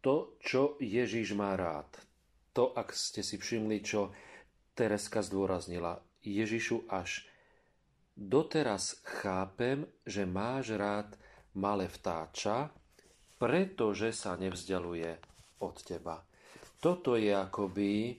to, 0.00 0.36
čo 0.40 0.76
Ježiš 0.78 1.32
má 1.32 1.56
rád. 1.56 1.88
To, 2.54 2.70
ak 2.76 2.94
ste 2.94 3.24
si 3.24 3.40
všimli, 3.40 3.78
čo 3.82 4.14
Tereska 4.74 5.22
zdôraznila. 5.22 6.02
Ježišu, 6.22 6.90
až 6.90 7.26
doteraz 8.14 9.02
chápem, 9.02 9.86
že 10.06 10.26
máš 10.26 10.74
rád 10.74 11.14
malé 11.54 11.86
vtáča, 11.90 12.70
pretože 13.38 14.14
sa 14.14 14.38
nevzdialuje 14.38 15.18
od 15.62 15.76
teba. 15.82 16.22
Toto 16.84 17.16
je 17.16 17.32
akoby 17.32 18.12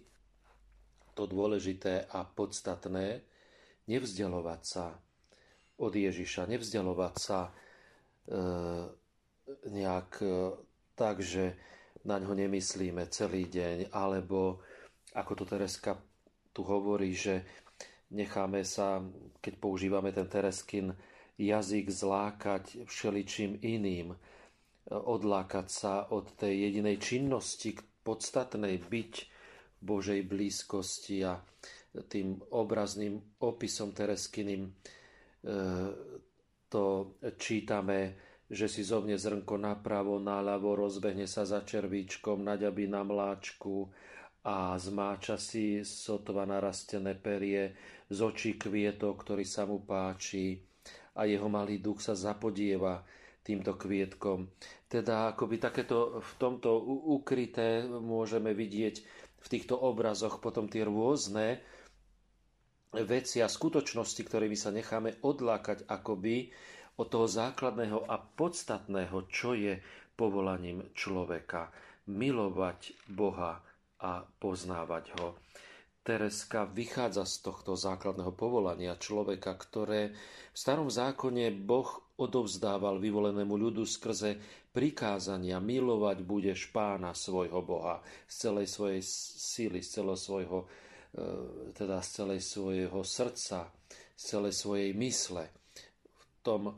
to 1.14 1.30
dôležité 1.30 2.10
a 2.10 2.26
podstatné, 2.26 3.22
nevzdialovať 3.86 4.62
sa 4.66 4.90
od 5.78 5.94
Ježiša, 5.94 6.50
nevzdialovať 6.50 7.14
sa 7.14 7.46
e, 7.46 7.52
nejak 9.70 10.12
e, 10.18 10.58
tak, 10.98 11.22
že 11.22 11.54
na 12.10 12.18
ňo 12.18 12.34
nemyslíme 12.34 13.06
celý 13.14 13.46
deň, 13.54 13.94
alebo 13.94 14.66
ako 15.14 15.32
to 15.38 15.46
Tereska 15.46 16.02
tu 16.50 16.66
hovorí, 16.66 17.14
že 17.14 17.46
necháme 18.18 18.66
sa, 18.66 18.98
keď 19.46 19.54
používame 19.62 20.10
ten 20.10 20.26
Tereskin 20.26 20.90
jazyk, 21.38 21.94
zlákať 21.94 22.90
všeličím 22.90 23.62
iným, 23.62 24.18
odlákať 24.90 25.68
sa 25.70 26.10
od 26.10 26.34
tej 26.34 26.66
jedinej 26.66 26.98
činnosti 26.98 27.78
podstatnej 28.06 28.78
byť 28.86 29.14
v 29.76 29.82
Božej 29.82 30.22
blízkosti 30.30 31.26
a 31.26 31.42
tým 32.06 32.38
obrazným 32.54 33.18
opisom 33.42 33.90
Tereskyným 33.98 34.70
to 36.70 36.84
čítame, 37.38 38.00
že 38.46 38.70
si 38.70 38.86
zovne 38.86 39.18
zrnko 39.18 39.58
napravo, 39.58 40.22
naľavo, 40.22 40.78
rozbehne 40.78 41.26
sa 41.26 41.46
za 41.46 41.66
červíčkom, 41.66 42.46
naďabí 42.46 42.86
na 42.86 43.02
mláčku 43.02 43.90
a 44.46 44.78
zmáča 44.78 45.42
si 45.42 45.82
sotva 45.82 46.46
narastené 46.46 47.18
perie 47.18 47.74
z 48.06 48.18
očí 48.22 48.52
kvietok, 48.62 49.26
ktorý 49.26 49.46
sa 49.46 49.66
mu 49.66 49.82
páči 49.82 50.62
a 51.18 51.26
jeho 51.26 51.50
malý 51.50 51.82
duch 51.82 52.04
sa 52.06 52.14
zapodieva 52.14 53.02
týmto 53.46 53.78
kvietkom. 53.78 54.50
Teda 54.90 55.30
akoby 55.38 55.62
takéto 55.62 56.18
v 56.18 56.32
tomto 56.42 56.82
ukryté 57.14 57.86
môžeme 57.86 58.58
vidieť 58.58 58.96
v 59.46 59.48
týchto 59.48 59.78
obrazoch 59.78 60.42
potom 60.42 60.66
tie 60.66 60.82
rôzne 60.82 61.62
veci 62.90 63.46
a 63.46 63.52
skutočnosti, 63.52 64.22
ktorými 64.26 64.58
sa 64.58 64.74
necháme 64.74 65.22
odlákať 65.22 65.86
akoby 65.86 66.50
od 66.98 67.08
toho 67.12 67.28
základného 67.30 68.08
a 68.08 68.18
podstatného, 68.18 69.30
čo 69.30 69.54
je 69.54 69.78
povolaním 70.18 70.90
človeka. 70.98 71.70
Milovať 72.08 72.96
Boha 73.12 73.62
a 74.00 74.24
poznávať 74.40 75.06
ho. 75.20 75.28
Tereska 76.06 76.70
vychádza 76.70 77.26
z 77.26 77.36
tohto 77.50 77.74
základného 77.74 78.30
povolania 78.38 78.94
človeka, 78.94 79.58
ktoré 79.58 80.14
v 80.54 80.58
starom 80.58 80.94
zákone 80.94 81.50
Boh 81.66 82.05
odovzdával 82.16 83.00
vyvolenému 83.00 83.56
ľudu 83.60 83.84
skrze 83.84 84.40
prikázania 84.72 85.60
milovať 85.60 86.18
budeš 86.24 86.72
pána 86.72 87.12
svojho 87.12 87.60
Boha 87.64 88.00
z 88.28 88.34
celej 88.48 88.68
svojej 88.72 89.02
síly, 89.04 89.80
z 89.84 90.00
celého 90.00 90.20
svojho 90.20 90.60
E, 91.16 91.24
teda 91.72 92.04
z 92.04 92.10
celej 92.12 92.42
svojho 92.44 93.00
srdca, 93.08 93.72
z 94.20 94.24
celej 94.36 94.52
svojej 94.52 94.92
mysle. 95.00 95.48
V 96.12 96.24
tom 96.44 96.76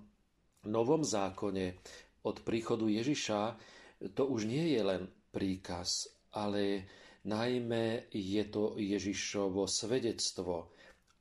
novom 0.70 1.02
zákone 1.02 1.82
od 2.22 2.46
príchodu 2.46 2.86
Ježiša 2.86 3.58
to 4.14 4.30
už 4.30 4.46
nie 4.46 4.78
je 4.78 4.82
len 4.86 5.10
príkaz, 5.34 6.14
ale 6.38 6.86
najmä 7.26 8.14
je 8.14 8.44
to 8.46 8.78
Ježišovo 8.78 9.66
svedectvo 9.66 10.70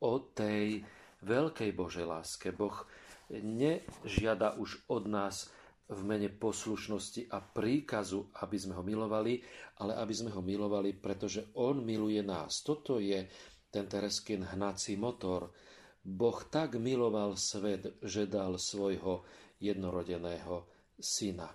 o 0.05 0.13
tej 0.37 0.85
veľkej 1.25 1.71
Božej 1.73 2.05
láske. 2.05 2.53
Boh 2.53 2.85
nežiada 3.31 4.55
už 4.59 4.87
od 4.91 5.11
nás 5.11 5.51
v 5.87 6.01
mene 6.03 6.27
poslušnosti 6.27 7.31
a 7.31 7.39
príkazu, 7.39 8.27
aby 8.43 8.57
sme 8.59 8.75
ho 8.75 8.83
milovali, 8.83 9.39
ale 9.79 9.95
aby 9.95 10.15
sme 10.15 10.31
ho 10.35 10.43
milovali, 10.43 10.99
pretože 10.99 11.55
on 11.55 11.87
miluje 11.87 12.19
nás. 12.27 12.67
Toto 12.67 12.99
je 12.99 13.23
ten 13.71 13.87
Tereskin 13.87 14.43
hnací 14.43 14.99
motor. 14.99 15.55
Boh 16.03 16.39
tak 16.51 16.79
miloval 16.79 17.39
svet, 17.39 18.03
že 18.03 18.27
dal 18.27 18.59
svojho 18.59 19.27
jednorodeného 19.63 20.67
syna. 20.99 21.51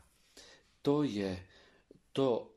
To 0.82 1.04
je 1.04 1.36
to, 2.16 2.56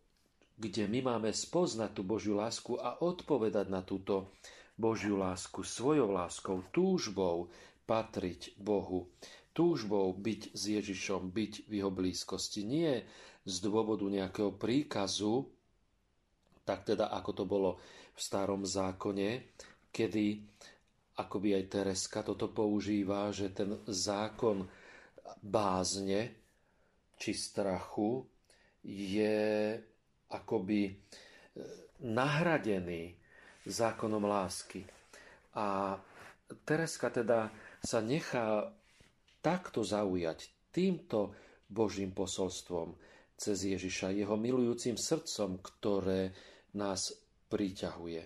kde 0.55 0.87
my 0.87 1.15
máme 1.15 1.31
spoznať 1.35 1.91
tú 1.91 2.03
Božiu 2.07 2.39
lásku 2.39 2.79
a 2.79 3.03
odpovedať 3.03 3.67
na 3.67 3.83
túto 3.83 4.35
Božiu 4.75 5.19
lásku 5.19 5.63
svojou 5.63 6.11
láskou, 6.11 6.67
túžbou 6.71 7.51
patriť 7.85 8.57
Bohu 8.59 9.09
túžbou 9.55 10.11
byť 10.13 10.51
s 10.51 10.63
Ježišom, 10.75 11.31
byť 11.31 11.71
v 11.71 11.73
jeho 11.79 11.93
blízkosti. 11.95 12.67
Nie 12.67 13.07
z 13.47 13.57
dôvodu 13.63 14.03
nejakého 14.11 14.51
príkazu, 14.59 15.47
tak 16.67 16.83
teda 16.83 17.15
ako 17.15 17.31
to 17.33 17.45
bolo 17.47 17.71
v 18.13 18.21
starom 18.21 18.67
zákone, 18.67 19.55
kedy 19.95 20.43
akoby 21.15 21.55
aj 21.55 21.65
Tereska 21.71 22.27
toto 22.27 22.51
používa, 22.51 23.31
že 23.31 23.55
ten 23.55 23.79
zákon 23.87 24.67
bázne 25.39 26.35
či 27.15 27.31
strachu 27.31 28.27
je 28.83 29.79
akoby 30.35 30.81
e, 30.91 30.95
nahradený 32.03 33.15
zákonom 33.65 34.27
lásky. 34.27 34.83
A 35.55 35.95
Tereska 36.67 37.09
teda 37.09 37.49
sa 37.85 38.01
nechá 38.01 38.73
takto 39.45 39.85
zaujať 39.85 40.73
týmto 40.73 41.37
Božím 41.69 42.17
posolstvom 42.17 42.97
cez 43.37 43.69
Ježiša, 43.69 44.17
jeho 44.17 44.35
milujúcim 44.41 44.97
srdcom, 44.97 45.61
ktoré 45.61 46.33
nás 46.75 47.13
priťahuje. 47.53 48.23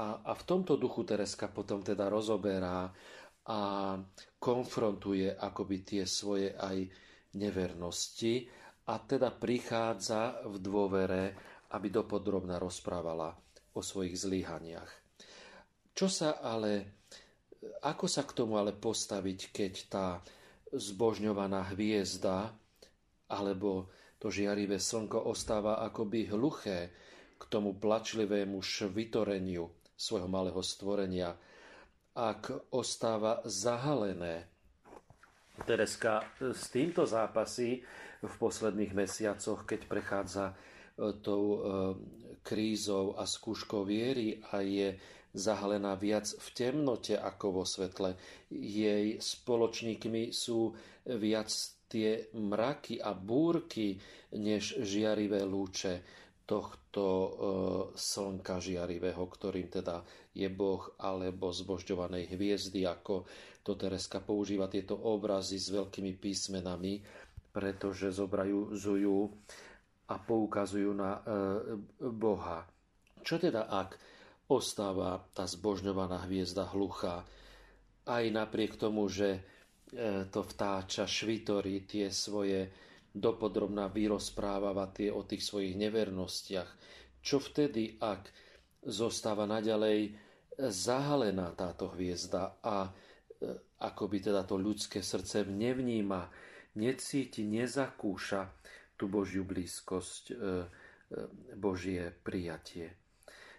A, 0.00 0.26
a 0.26 0.32
v 0.34 0.42
tomto 0.42 0.74
duchu 0.74 1.06
Tereska 1.06 1.52
potom 1.52 1.84
teda 1.84 2.10
rozoberá 2.10 2.90
a 3.44 3.60
konfrontuje 4.40 5.36
akoby 5.36 5.76
tie 5.84 6.02
svoje 6.08 6.56
aj 6.56 6.88
nevernosti 7.36 8.48
a 8.88 8.98
teda 9.04 9.30
prichádza 9.36 10.48
v 10.48 10.56
dôvere, 10.58 11.24
aby 11.76 11.92
dopodrobne 11.92 12.56
rozprávala 12.56 13.36
o 13.74 13.80
svojich 13.82 14.16
zlyhaniach. 14.16 14.90
Čo 15.94 16.10
sa 16.10 16.42
ale, 16.42 17.03
ako 17.84 18.06
sa 18.08 18.22
k 18.24 18.32
tomu 18.36 18.60
ale 18.60 18.72
postaviť, 18.72 19.38
keď 19.52 19.72
tá 19.88 20.06
zbožňovaná 20.74 21.74
hviezda 21.74 22.52
alebo 23.30 23.88
to 24.18 24.32
žiarivé 24.32 24.80
slnko 24.80 25.28
ostáva 25.28 25.84
akoby 25.84 26.32
hluché 26.32 26.92
k 27.36 27.42
tomu 27.50 27.76
plačlivému 27.76 28.60
švitoreniu 28.64 29.68
svojho 29.94 30.28
malého 30.28 30.60
stvorenia, 30.64 31.36
ak 32.14 32.72
ostáva 32.72 33.42
zahalené. 33.44 34.48
Tereska 35.66 36.24
s 36.40 36.70
týmto 36.70 37.06
zápasí 37.06 37.82
v 38.22 38.34
posledných 38.40 38.90
mesiacoch, 38.90 39.62
keď 39.68 39.80
prechádza 39.86 40.44
e, 40.50 40.54
tou 41.22 41.44
e, 41.54 41.58
krízou 42.42 43.14
a 43.14 43.28
skúškou 43.28 43.86
viery 43.86 44.42
a 44.50 44.62
je 44.64 44.98
zahalená 45.34 45.98
viac 45.98 46.30
v 46.30 46.48
temnote 46.54 47.18
ako 47.18 47.60
vo 47.60 47.64
svetle. 47.66 48.14
Jej 48.54 49.18
spoločníkmi 49.18 50.30
sú 50.30 50.70
viac 51.10 51.50
tie 51.90 52.30
mraky 52.34 53.02
a 53.02 53.12
búrky, 53.12 53.98
než 54.38 54.78
žiarivé 54.82 55.42
lúče 55.42 56.02
tohto 56.44 57.04
e, 57.04 57.28
slnka 57.96 58.60
žiarivého, 58.60 59.20
ktorým 59.24 59.68
teda 59.72 60.04
je 60.36 60.48
Boh 60.52 60.92
alebo 61.00 61.48
zbožďovanej 61.48 62.36
hviezdy, 62.36 62.84
ako 62.84 63.24
to 63.64 63.80
Tereska 63.80 64.20
používa 64.20 64.68
tieto 64.68 64.92
obrazy 64.92 65.56
s 65.56 65.72
veľkými 65.72 66.20
písmenami, 66.20 67.00
pretože 67.48 68.12
zobrazujú 68.12 69.18
a 70.04 70.14
poukazujú 70.20 70.90
na 70.92 71.16
e, 71.16 71.20
Boha. 72.12 72.68
Čo 73.24 73.40
teda 73.40 73.72
ak 73.72 73.96
ostáva 74.58 75.26
tá 75.34 75.44
zbožňovaná 75.44 76.30
hviezda 76.30 76.70
hluchá, 76.70 77.26
aj 78.04 78.24
napriek 78.30 78.76
tomu, 78.78 79.08
že 79.10 79.42
E, 79.94 80.26
to 80.26 80.42
vtáča 80.42 81.06
švitory, 81.06 81.86
tie 81.86 82.10
svoje 82.10 82.66
dopodrobná 83.14 83.86
vyrozprávava 83.86 84.90
tie 84.90 85.14
o 85.14 85.22
tých 85.22 85.46
svojich 85.46 85.78
nevernostiach. 85.78 86.66
Čo 87.22 87.38
vtedy, 87.38 88.02
ak 88.02 88.26
zostáva 88.82 89.46
naďalej 89.46 90.18
zahalená 90.58 91.54
táto 91.54 91.94
hviezda 91.94 92.58
a 92.58 92.90
e, 92.90 92.90
ako 93.86 94.10
by 94.10 94.18
teda 94.18 94.42
to 94.42 94.58
ľudské 94.58 94.98
srdce 94.98 95.46
nevníma, 95.46 96.26
necíti, 96.74 97.46
nezakúša 97.46 98.50
tú 98.98 99.06
Božiu 99.06 99.46
blízkosť, 99.46 100.24
e, 100.32 100.34
Božie 101.54 102.10
prijatie. 102.10 103.03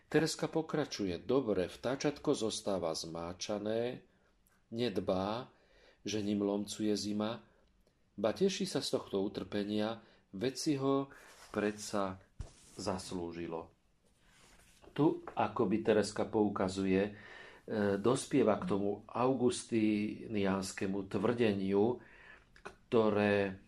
Tereska 0.06 0.48
pokračuje. 0.48 1.18
Dobre, 1.18 1.66
vtáčatko 1.66 2.38
zostáva 2.38 2.94
zmáčané, 2.94 4.06
nedbá, 4.70 5.50
že 6.06 6.22
ním 6.22 6.46
lomcuje 6.46 6.94
zima, 6.94 7.42
ba 8.16 8.32
teší 8.32 8.70
sa 8.70 8.80
z 8.80 8.96
tohto 8.96 9.26
utrpenia, 9.26 10.00
veď 10.32 10.54
si 10.56 10.78
ho 10.78 11.10
predsa 11.50 12.22
zaslúžilo. 12.78 13.68
Tu, 14.96 15.20
ako 15.36 15.62
by 15.68 15.78
Tereska 15.84 16.24
poukazuje, 16.24 17.04
e, 17.04 17.12
dospieva 18.00 18.56
k 18.56 18.72
tomu 18.72 19.04
augustinianskému 19.12 21.12
tvrdeniu, 21.12 22.00
ktoré 22.64 23.60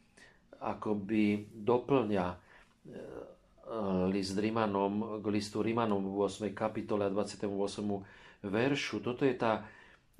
akoby 0.63 1.51
doplňa 1.51 2.25
e, 2.31 2.37
list 4.07 4.39
Rimanom, 4.39 5.19
k 5.19 5.25
listu 5.27 5.59
Rimanom 5.59 6.03
v 6.03 6.25
8. 6.25 6.55
kapitole 6.55 7.07
a 7.07 7.11
28. 7.11 7.47
veršu. 8.47 9.03
Toto 9.03 9.27
je 9.27 9.35
tá 9.35 9.67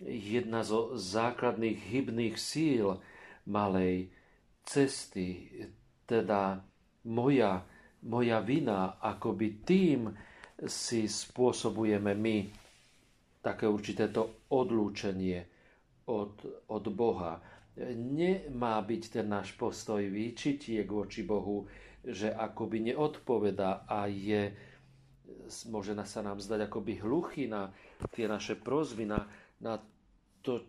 jedna 0.03 0.61
zo 0.61 0.93
základných 0.93 1.79
hybných 1.79 2.35
síl 2.37 2.99
malej 3.47 4.11
cesty, 4.67 5.47
teda 6.03 6.59
moja, 7.07 7.63
moja 8.03 8.39
vina, 8.43 8.99
akoby 8.99 9.63
tým 9.63 10.11
si 10.67 11.07
spôsobujeme 11.07 12.11
my 12.13 12.37
také 13.39 13.63
určité 13.63 14.11
to 14.11 14.43
odlúčenie 14.51 15.39
od, 16.11 16.67
od 16.67 16.85
Boha. 16.91 17.39
Nemá 17.95 18.81
byť 18.81 19.03
ten 19.21 19.27
náš 19.29 19.53
postoj 19.55 20.01
výčitiek 20.01 20.83
voči 20.89 21.23
Bohu, 21.23 21.69
že 22.07 22.31
akoby 22.31 22.91
neodpoveda 22.93 23.83
a 23.83 24.07
je, 24.07 24.55
môže 25.67 25.91
sa 26.07 26.23
nám 26.23 26.39
zdať 26.39 26.71
akoby 26.71 27.03
hluchý 27.03 27.51
na 27.51 27.75
tie 28.15 28.31
naše 28.31 28.55
prozvy, 28.55 29.03
na, 29.03 29.27
na 29.59 29.75
to, 30.39 30.63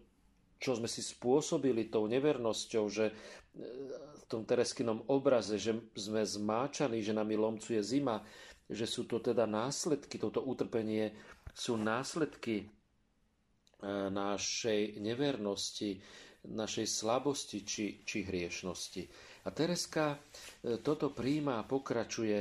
čo 0.59 0.75
sme 0.75 0.91
si 0.91 0.99
spôsobili 0.99 1.87
tou 1.87 2.11
nevernosťou, 2.11 2.85
že 2.91 3.07
e, 3.11 3.15
v 4.19 4.25
tom 4.27 4.43
Tereskinom 4.43 5.07
obraze, 5.07 5.55
že 5.63 5.79
sme 5.95 6.27
zmáčaní, 6.27 6.99
že 7.07 7.15
nami 7.15 7.39
lomcuje 7.39 7.79
zima, 7.79 8.27
že 8.67 8.85
sú 8.85 9.07
to 9.07 9.23
teda 9.23 9.47
následky, 9.47 10.19
toto 10.19 10.43
utrpenie 10.43 11.15
sú 11.55 11.79
následky 11.79 12.67
e, 12.67 12.67
našej 14.11 14.99
nevernosti, 14.99 16.03
našej 16.49 16.87
slabosti 16.89 17.65
či, 17.65 18.01
či 18.05 18.25
hriešnosti. 18.25 19.03
A 19.45 19.49
Tereska 19.53 20.17
e, 20.17 20.17
toto 20.81 21.13
príjma 21.13 21.61
a 21.61 21.69
pokračuje 21.69 22.39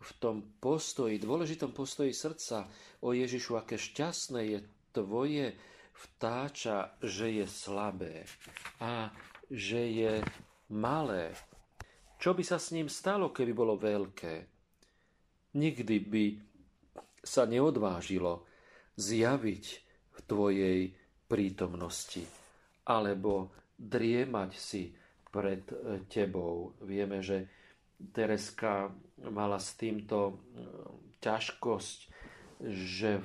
v 0.00 0.10
tom 0.16 0.56
postoji, 0.56 1.20
dôležitom 1.20 1.76
postoji 1.76 2.16
srdca 2.16 2.64
o 3.04 3.12
Ježišu, 3.12 3.60
aké 3.60 3.76
šťastné 3.76 4.40
je 4.48 4.58
tvoje 4.96 5.52
vtáča, 5.92 6.96
že 7.04 7.44
je 7.44 7.46
slabé 7.46 8.24
a 8.80 9.12
že 9.52 9.82
je 9.92 10.12
malé. 10.72 11.36
Čo 12.16 12.32
by 12.32 12.42
sa 12.44 12.56
s 12.56 12.72
ním 12.72 12.88
stalo, 12.88 13.28
keby 13.28 13.52
bolo 13.52 13.76
veľké? 13.76 14.34
Nikdy 15.56 15.96
by 16.08 16.24
sa 17.20 17.44
neodvážilo 17.44 18.48
zjaviť 18.96 19.64
v 20.16 20.18
tvojej 20.24 20.80
prítomnosti 21.28 22.39
alebo 22.86 23.52
driemať 23.76 24.50
si 24.56 24.92
pred 25.30 25.64
tebou. 26.10 26.76
Vieme, 26.82 27.22
že 27.24 27.48
Tereska 28.00 28.90
mala 29.30 29.60
s 29.60 29.76
týmto 29.76 30.40
ťažkosť, 31.20 31.98
že 32.64 33.20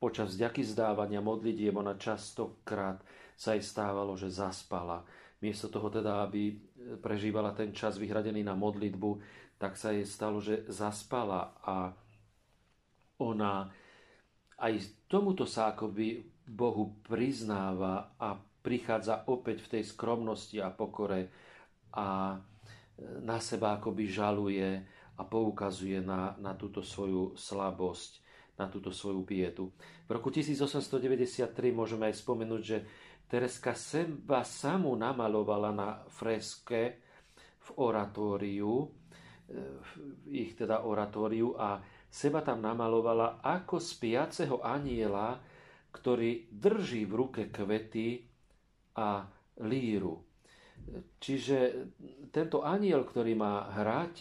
Počas 0.00 0.32
vďaky 0.32 0.64
zdávania 0.64 1.20
modlitieb 1.20 1.76
ona 1.76 1.92
častokrát 1.92 3.04
sa 3.36 3.52
jej 3.52 3.60
stávalo, 3.60 4.16
že 4.16 4.32
zaspala. 4.32 5.04
Miesto 5.44 5.68
toho 5.68 5.92
teda, 5.92 6.24
aby 6.24 6.56
prežívala 7.04 7.52
ten 7.52 7.76
čas 7.76 8.00
vyhradený 8.00 8.40
na 8.40 8.56
modlitbu, 8.56 9.20
tak 9.60 9.76
sa 9.76 9.92
jej 9.92 10.08
stalo, 10.08 10.40
že 10.40 10.64
zaspala 10.72 11.52
a 11.60 11.92
ona 13.20 13.68
aj 14.56 15.04
tomuto 15.04 15.44
sa 15.44 15.76
akoby 15.76 16.24
Bohu 16.48 16.96
priznáva 17.04 18.16
a 18.16 18.40
prichádza 18.60 19.24
opäť 19.28 19.64
v 19.64 19.70
tej 19.78 19.82
skromnosti 19.88 20.56
a 20.60 20.72
pokore 20.72 21.32
a 21.96 22.36
na 23.24 23.38
seba 23.40 23.80
akoby 23.80 24.04
žaluje 24.06 24.68
a 25.16 25.22
poukazuje 25.24 26.04
na, 26.04 26.36
na 26.36 26.52
túto 26.56 26.84
svoju 26.84 27.36
slabosť 27.36 28.20
na 28.60 28.68
túto 28.68 28.92
svoju 28.92 29.24
biedu. 29.24 29.72
V 30.04 30.10
roku 30.12 30.28
1893 30.28 31.48
môžeme 31.72 32.12
aj 32.12 32.20
spomenúť, 32.20 32.60
že 32.60 32.84
Tereska 33.24 33.72
seba 33.72 34.44
samú 34.44 34.92
namalovala 35.00 35.72
na 35.72 36.04
freske 36.12 37.00
v 37.56 37.68
oratóriu, 37.80 38.84
v 39.48 39.90
ich 40.28 40.60
teda 40.60 40.84
oratóriu 40.84 41.56
a 41.56 41.80
seba 42.04 42.44
tam 42.44 42.60
namalovala 42.60 43.40
ako 43.40 43.80
spiaceho 43.80 44.60
aniela 44.60 45.40
ktorý 45.90 46.50
drží 46.54 47.06
v 47.06 47.12
ruke 47.18 47.42
kvety 47.50 48.29
a 48.96 49.26
líru. 49.66 50.22
Čiže 51.20 51.86
tento 52.32 52.64
aniel, 52.64 53.04
ktorý 53.04 53.36
má 53.36 53.68
hrať 53.70 54.14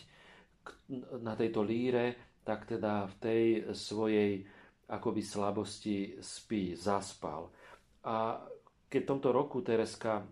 na 1.23 1.33
tejto 1.33 1.63
líre, 1.63 2.37
tak 2.43 2.65
teda 2.67 3.07
v 3.07 3.15
tej 3.21 3.43
svojej 3.71 4.43
akoby 4.89 5.21
slabosti 5.21 5.97
spí, 6.17 6.73
zaspal. 6.73 7.53
A 8.05 8.41
keď 8.89 9.01
v 9.05 9.09
tomto 9.13 9.29
roku 9.29 9.61
Tereska 9.61 10.17
e, 10.17 10.23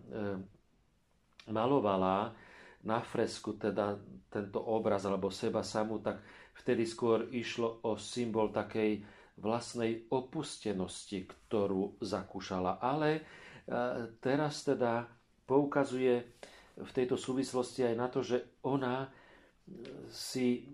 malovala 1.54 2.34
na 2.82 2.98
fresku 2.98 3.54
teda 3.54 3.94
tento 4.26 4.58
obraz 4.58 5.06
alebo 5.06 5.30
seba 5.30 5.62
samú, 5.62 6.02
tak 6.02 6.18
vtedy 6.58 6.82
skôr 6.82 7.30
išlo 7.30 7.86
o 7.86 7.94
symbol 7.94 8.50
takej 8.50 8.98
vlastnej 9.38 10.10
opustenosti, 10.10 11.30
ktorú 11.30 12.02
zakúšala. 12.02 12.82
Ale 12.82 13.22
teraz 14.20 14.64
teda 14.64 15.04
poukazuje 15.44 16.24
v 16.78 16.90
tejto 16.94 17.18
súvislosti 17.18 17.84
aj 17.84 17.94
na 17.96 18.06
to, 18.08 18.20
že 18.24 18.60
ona 18.64 19.08
si 20.08 20.64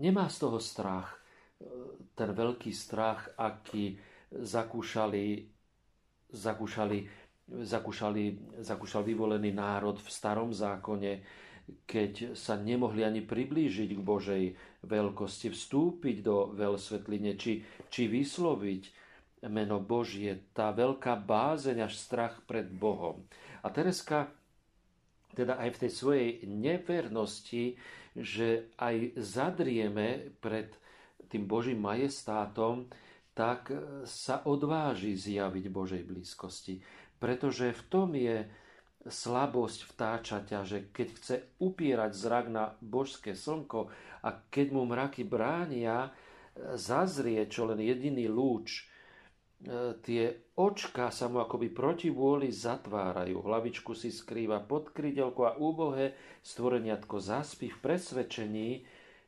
nemá 0.00 0.28
z 0.28 0.36
toho 0.42 0.58
strach, 0.60 1.16
ten 2.12 2.30
veľký 2.34 2.72
strach, 2.74 3.32
aký 3.38 3.96
zakúšali, 4.32 5.46
zakúšali, 6.32 6.98
zakúšali, 7.62 8.22
zakúšal 8.60 9.02
vyvolený 9.06 9.54
národ 9.54 9.96
v 10.00 10.08
starom 10.08 10.50
zákone, 10.50 11.22
keď 11.86 12.34
sa 12.34 12.58
nemohli 12.58 13.06
ani 13.06 13.22
priblížiť 13.22 13.90
k 13.94 14.00
Božej 14.02 14.44
veľkosti, 14.82 15.54
vstúpiť 15.54 16.16
do 16.20 16.50
veľsvetline, 16.58 17.38
či, 17.38 17.62
či 17.88 18.10
vysloviť 18.10 19.01
meno 19.46 19.82
Božie, 19.82 20.50
tá 20.54 20.70
veľká 20.70 21.18
bázeň 21.18 21.86
až 21.86 21.98
strach 21.98 22.42
pred 22.46 22.66
Bohom. 22.70 23.26
A 23.62 23.70
Tereska 23.70 24.30
teda 25.32 25.56
aj 25.56 25.68
v 25.74 25.80
tej 25.80 25.90
svojej 25.90 26.28
nevernosti 26.44 27.80
že 28.16 28.76
aj 28.76 29.16
zadrieme 29.16 30.36
pred 30.44 30.68
tým 31.32 31.48
Božím 31.48 31.80
majestátom, 31.80 32.92
tak 33.32 33.72
sa 34.04 34.44
odváži 34.44 35.16
zjaviť 35.16 35.64
Božej 35.72 36.02
blízkosti. 36.04 36.84
Pretože 37.16 37.72
v 37.72 37.82
tom 37.88 38.12
je 38.12 38.44
slabosť 39.08 39.88
vtáčaťa, 39.88 40.58
že 40.68 40.78
keď 40.92 41.08
chce 41.16 41.36
upierať 41.58 42.12
zrak 42.12 42.46
na 42.52 42.76
božské 42.84 43.32
slnko 43.32 43.88
a 44.22 44.28
keď 44.52 44.66
mu 44.76 44.84
mraky 44.84 45.24
bránia, 45.24 46.12
zazrie 46.76 47.48
čo 47.48 47.64
len 47.64 47.80
jediný 47.80 48.28
lúč 48.28 48.91
tie 50.02 50.50
očka 50.58 51.14
sa 51.14 51.30
mu 51.30 51.38
akoby 51.38 51.70
proti 51.70 52.10
vôli 52.10 52.50
zatvárajú. 52.50 53.42
Hlavičku 53.42 53.94
si 53.94 54.10
skrýva 54.10 54.58
pod 54.62 54.90
krydelku 54.90 55.46
a 55.46 55.54
úbohé 55.54 56.18
stvoreniatko 56.42 57.22
zaspí 57.22 57.70
v 57.70 57.78
presvedčení, 57.78 58.70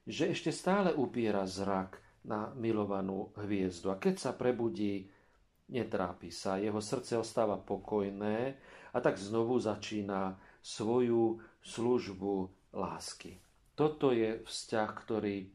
že 0.05 0.35
ešte 0.35 0.51
stále 0.51 0.91
upiera 0.93 1.47
zrak 1.47 2.03
na 2.27 2.51
milovanú 2.59 3.31
hviezdu. 3.39 3.95
A 3.95 4.01
keď 4.01 4.15
sa 4.19 4.33
prebudí, 4.35 5.09
netrápi 5.71 6.29
sa, 6.29 6.61
jeho 6.61 6.83
srdce 6.83 7.17
ostáva 7.17 7.57
pokojné 7.57 8.59
a 8.93 8.99
tak 9.01 9.17
znovu 9.17 9.57
začína 9.63 10.37
svoju 10.61 11.41
službu 11.63 12.35
lásky. 12.75 13.41
Toto 13.75 14.11
je 14.11 14.43
vzťah, 14.45 14.91
ktorý 14.93 15.47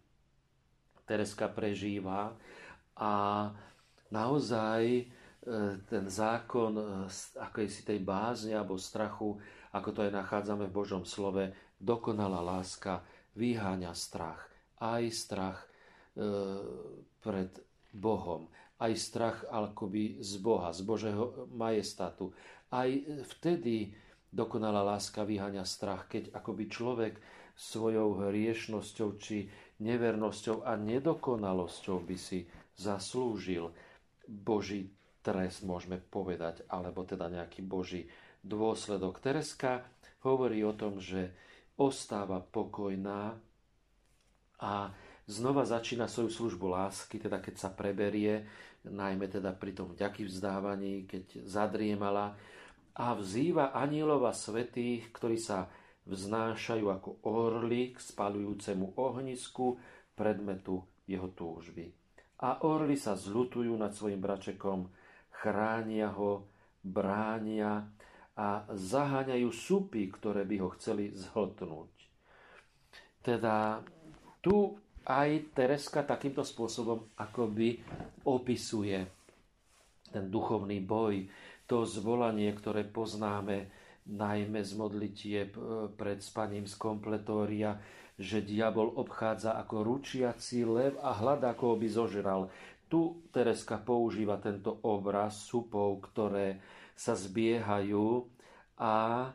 Tereska 1.06 1.50
prežíva 1.50 2.38
a 2.94 3.13
naozaj 4.10 4.82
e, 4.86 5.04
ten 5.86 6.06
zákon 6.10 6.74
e, 6.78 6.84
akejsi 7.38 7.86
tej 7.86 8.00
bázne 8.02 8.58
alebo 8.58 8.78
strachu, 8.78 9.38
ako 9.74 9.89
to 9.93 10.00
aj 10.06 10.12
nachádzame 10.13 10.65
v 10.69 10.76
Božom 10.76 11.06
slove, 11.06 11.54
dokonalá 11.78 12.41
láska 12.41 13.06
vyháňa 13.38 13.93
strach. 13.93 14.50
Aj 14.82 15.04
strach 15.13 15.62
e, 15.62 15.67
pred 17.22 17.52
Bohom, 17.93 18.50
aj 18.80 18.93
strach 18.95 19.38
akoby 19.50 20.22
z 20.22 20.39
Boha, 20.39 20.69
z 20.72 20.82
Božého 20.86 21.50
majestátu. 21.52 22.32
Aj 22.69 22.89
vtedy 23.38 23.93
dokonalá 24.30 24.86
láska 24.86 25.26
vyháňa 25.26 25.65
strach, 25.65 26.06
keď 26.06 26.34
akoby 26.38 26.69
človek 26.69 27.13
svojou 27.60 28.24
hriešnosťou 28.24 29.10
či 29.19 29.52
nevernosťou 29.84 30.63
a 30.63 30.80
nedokonalosťou 30.80 31.98
by 32.08 32.15
si 32.15 32.48
zaslúžil 32.80 33.67
Boží 34.30 34.94
trest, 35.26 35.65
môžeme 35.65 35.98
povedať, 35.98 36.62
alebo 36.70 37.02
teda 37.02 37.28
nejaký 37.28 37.65
Boží 37.65 38.06
dôsledok. 38.46 39.20
Tereska 39.20 39.84
hovorí 40.24 40.62
o 40.62 40.78
tom, 40.78 41.02
že 41.02 41.34
ostáva 41.76 42.39
pokojná 42.39 43.36
a 44.60 44.92
znova 45.26 45.63
začína 45.65 46.06
svoju 46.06 46.30
službu 46.30 46.68
lásky, 46.70 47.18
teda 47.18 47.42
keď 47.42 47.56
sa 47.58 47.70
preberie, 47.74 48.46
najmä 48.86 49.28
teda 49.28 49.56
pri 49.56 49.76
tom 49.76 49.92
vďaky 49.92 50.28
vzdávaní, 50.28 51.08
keď 51.08 51.44
zadriemala 51.48 52.36
a 52.96 53.15
vzýva 53.15 53.72
anielova 53.76 54.36
svetých, 54.36 55.08
ktorí 55.15 55.39
sa 55.39 55.72
vznášajú 56.08 56.86
ako 56.89 57.10
orly 57.28 57.96
k 57.96 57.98
spalujúcemu 58.02 59.00
ohnisku 59.00 59.80
predmetu 60.15 60.84
jeho 61.08 61.32
túžby 61.32 61.98
a 62.39 62.63
orly 62.63 62.95
sa 62.95 63.19
zlutujú 63.19 63.75
nad 63.75 63.91
svojim 63.91 64.23
bračekom, 64.23 64.88
chránia 65.43 66.12
ho, 66.15 66.47
bránia 66.80 67.84
a 68.39 68.63
zaháňajú 68.71 69.49
supy, 69.52 70.08
ktoré 70.08 70.47
by 70.47 70.56
ho 70.63 70.69
chceli 70.80 71.12
zhltnúť. 71.12 71.91
Teda 73.19 73.84
tu 74.39 74.80
aj 75.04 75.52
Tereska 75.52 76.08
takýmto 76.08 76.47
spôsobom 76.47 77.12
akoby 77.19 77.84
opisuje 78.23 79.04
ten 80.08 80.32
duchovný 80.32 80.80
boj, 80.80 81.28
to 81.69 81.86
zvolanie, 81.86 82.49
ktoré 82.56 82.88
poznáme 82.88 83.69
najmä 84.10 84.65
z 84.65 84.72
modlitieb 84.74 85.52
e, 85.54 85.62
pred 85.93 86.19
spaním 86.19 86.65
z 86.65 86.76
kompletória, 86.76 87.78
že 88.19 88.43
diabol 88.43 88.91
obchádza 89.00 89.56
ako 89.56 89.86
ručiaci 89.86 90.65
lev 90.65 90.98
a 91.00 91.15
hľadá, 91.15 91.56
koho 91.56 91.80
by 91.80 91.88
zožral. 91.88 92.41
Tu 92.89 93.15
Tereska 93.30 93.78
používa 93.78 94.41
tento 94.41 94.82
obraz 94.82 95.45
supov, 95.45 96.02
ktoré 96.10 96.60
sa 96.98 97.13
zbiehajú 97.13 98.26
a 98.82 99.30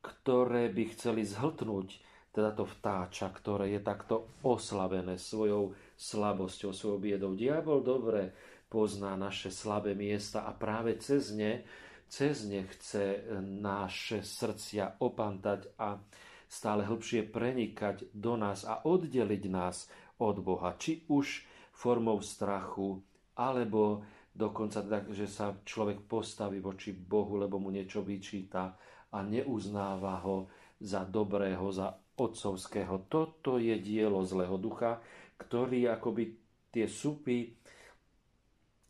ktoré 0.00 0.72
by 0.72 0.84
chceli 0.96 1.22
zhltnúť 1.22 2.02
teda 2.34 2.50
to 2.50 2.66
vtáča, 2.66 3.30
ktoré 3.30 3.78
je 3.78 3.80
takto 3.80 4.42
oslavené 4.42 5.14
svojou 5.14 5.70
slabosťou, 5.94 6.74
svojou 6.74 6.98
biedou. 6.98 7.38
Diabol 7.38 7.86
dobre 7.86 8.34
pozná 8.66 9.14
naše 9.14 9.54
slabé 9.54 9.94
miesta 9.94 10.42
a 10.42 10.50
práve 10.50 10.98
cez 10.98 11.30
ne, 11.30 11.62
cez 12.08 12.46
ne 12.46 12.66
chce 12.68 13.24
naše 13.42 14.22
srdcia 14.22 15.00
opantať 15.02 15.72
a 15.78 15.98
stále 16.46 16.86
hlbšie 16.86 17.26
prenikať 17.34 18.14
do 18.14 18.38
nás 18.38 18.62
a 18.62 18.86
oddeliť 18.86 19.44
nás 19.50 19.90
od 20.22 20.38
Boha. 20.38 20.78
Či 20.78 21.10
už 21.10 21.42
formou 21.74 22.22
strachu, 22.22 23.02
alebo 23.34 24.06
dokonca 24.30 24.82
tak, 24.86 25.10
že 25.10 25.26
sa 25.26 25.58
človek 25.58 26.06
postaví 26.06 26.62
voči 26.62 26.94
Bohu, 26.94 27.34
lebo 27.34 27.58
mu 27.58 27.74
niečo 27.74 28.06
vyčíta 28.06 28.78
a 29.10 29.18
neuznáva 29.22 30.22
ho 30.22 30.46
za 30.78 31.02
dobrého, 31.06 31.70
za 31.74 31.90
otcovského. 32.14 33.10
Toto 33.10 33.58
je 33.58 33.74
dielo 33.82 34.22
zlého 34.22 34.54
ducha, 34.58 35.02
ktorý 35.38 35.90
akoby 35.90 36.34
tie 36.70 36.86
supy 36.86 37.54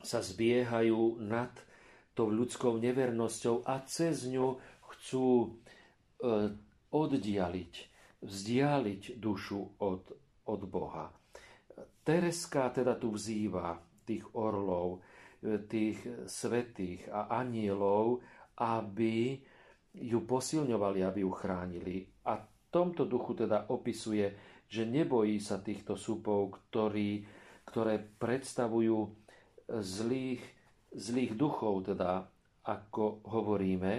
sa 0.05 0.21
zbiehajú 0.21 1.25
nad 1.25 1.53
tou 2.15 2.31
ľudskou 2.31 2.79
nevernosťou 2.79 3.67
a 3.67 3.83
cez 3.85 4.31
ňu 4.31 4.59
chcú 4.95 5.29
e, 5.43 5.49
oddialiť, 6.95 7.75
vzdialiť 8.23 9.03
dušu 9.19 9.61
od, 9.83 10.03
od 10.47 10.61
Boha. 10.71 11.11
Tereska 12.07 12.71
teda 12.71 12.95
tu 12.95 13.13
vzýva 13.13 13.75
tých 14.07 14.25
orlov, 14.37 15.03
tých 15.69 16.01
svetých 16.25 17.09
a 17.11 17.41
anielov, 17.41 18.25
aby 18.61 19.37
ju 19.95 20.21
posilňovali, 20.25 21.01
aby 21.05 21.21
ju 21.25 21.33
chránili. 21.33 21.97
A 22.29 22.39
tomto 22.75 23.07
duchu 23.07 23.39
teda 23.39 23.71
opisuje, 23.71 24.35
že 24.67 24.83
nebojí 24.83 25.39
sa 25.39 25.63
týchto 25.63 25.95
súpov, 25.95 26.59
ktorí, 26.59 27.23
ktoré 27.71 28.03
predstavujú 28.03 29.15
zlých, 29.79 30.43
zlých 30.95 31.35
duchov, 31.35 31.91
teda 31.91 32.25
ako 32.65 33.27
hovoríme, 33.29 33.93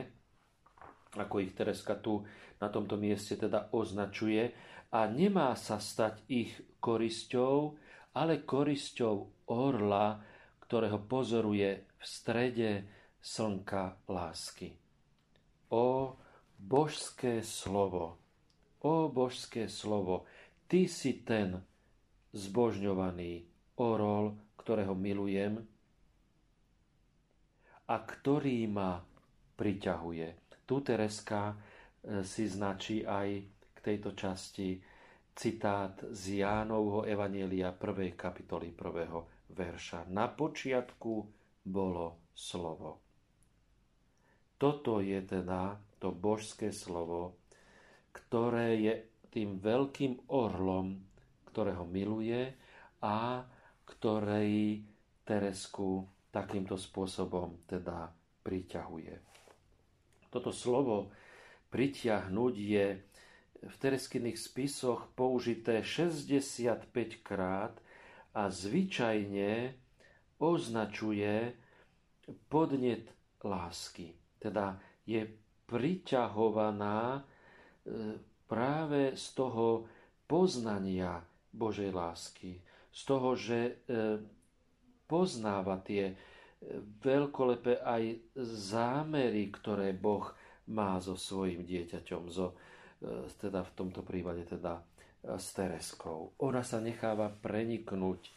ako 1.15 1.35
ich 1.39 1.53
Tereska 1.55 1.99
tu 1.99 2.23
na 2.59 2.67
tomto 2.71 2.95
mieste 2.95 3.35
teda 3.35 3.71
označuje, 3.75 4.51
a 4.95 5.11
nemá 5.11 5.51
sa 5.59 5.75
stať 5.75 6.23
ich 6.31 6.55
korisťou, 6.79 7.75
ale 8.15 8.47
korisťou 8.47 9.43
orla, 9.51 10.23
ktorého 10.63 11.03
pozoruje 11.03 11.99
v 11.99 12.03
strede 12.03 12.71
slnka 13.19 14.07
lásky. 14.07 14.71
O 15.75 16.15
božské 16.55 17.43
slovo, 17.43 18.15
o 18.87 19.11
božské 19.11 19.67
slovo, 19.67 20.23
ty 20.71 20.87
si 20.87 21.27
ten 21.27 21.59
zbožňovaný 22.31 23.43
orol, 23.75 24.39
ktorého 24.55 24.95
milujem 24.95 25.59
a 27.85 27.95
ktorý 28.01 28.65
ma 28.65 28.97
priťahuje. 29.55 30.27
Tu 30.65 30.75
Tereska 30.81 31.53
e, 31.53 31.55
si 32.25 32.49
značí 32.49 33.05
aj 33.05 33.29
k 33.45 33.77
tejto 33.79 34.17
časti 34.17 34.81
citát 35.35 35.93
z 36.09 36.41
Jánovho 36.41 37.05
Evanielia 37.05 37.75
1. 37.77 38.17
kapitoly 38.17 38.73
1. 38.73 39.53
verša. 39.53 40.09
Na 40.09 40.25
počiatku 40.31 41.13
bolo 41.61 42.31
slovo. 42.33 43.05
Toto 44.55 45.03
je 45.03 45.19
teda 45.21 45.77
to 45.99 46.15
božské 46.15 46.71
slovo, 46.71 47.37
ktoré 48.15 48.79
je 48.79 48.93
tým 49.29 49.59
veľkým 49.59 50.31
orlom, 50.31 50.95
ktorého 51.51 51.83
miluje 51.83 52.55
a 53.03 53.43
ktorej 53.83 54.81
Teresku 55.27 56.14
takýmto 56.35 56.75
spôsobom 56.75 57.63
teda 57.63 58.11
priťahuje. 58.43 59.15
Toto 60.27 60.51
slovo 60.51 61.15
pritiahnuť 61.71 62.53
je 62.59 62.85
v 63.63 63.75
Tereskyných 63.79 64.35
spisoch 64.35 65.07
použité 65.15 65.79
65 65.79 66.91
krát 67.23 67.79
a 68.35 68.51
zvyčajne 68.51 69.71
označuje 70.43 71.55
podnet 72.51 73.07
lásky. 73.39 74.11
Teda 74.35 74.75
je 75.07 75.23
priťahovaná 75.65 76.99
e, 77.15 77.21
práve 78.45 79.15
z 79.15 79.25
toho 79.33 79.87
poznania 80.27 81.23
Božej 81.55 81.95
lásky, 81.95 82.59
z 82.91 83.01
toho, 83.07 83.39
že 83.39 83.57
e, 83.57 83.73
poznáva 85.05 85.81
tie 85.81 86.11
e, 86.11 86.15
veľkolepé 87.01 87.81
aj 87.81 88.03
zámery, 88.69 89.49
ktoré 89.53 89.93
Boh 89.93 90.33
má 90.73 90.97
so 90.97 91.13
svojim 91.13 91.61
dieťaťom, 91.63 92.23
so, 92.29 92.57
e, 92.99 93.29
teda 93.37 93.61
v 93.61 93.71
tomto 93.77 94.01
prípade 94.01 94.45
teda 94.45 94.81
s 95.25 95.57
Tereskou. 95.57 96.37
Ona 96.45 96.61
sa 96.61 96.77
necháva 96.77 97.33
preniknúť 97.33 98.29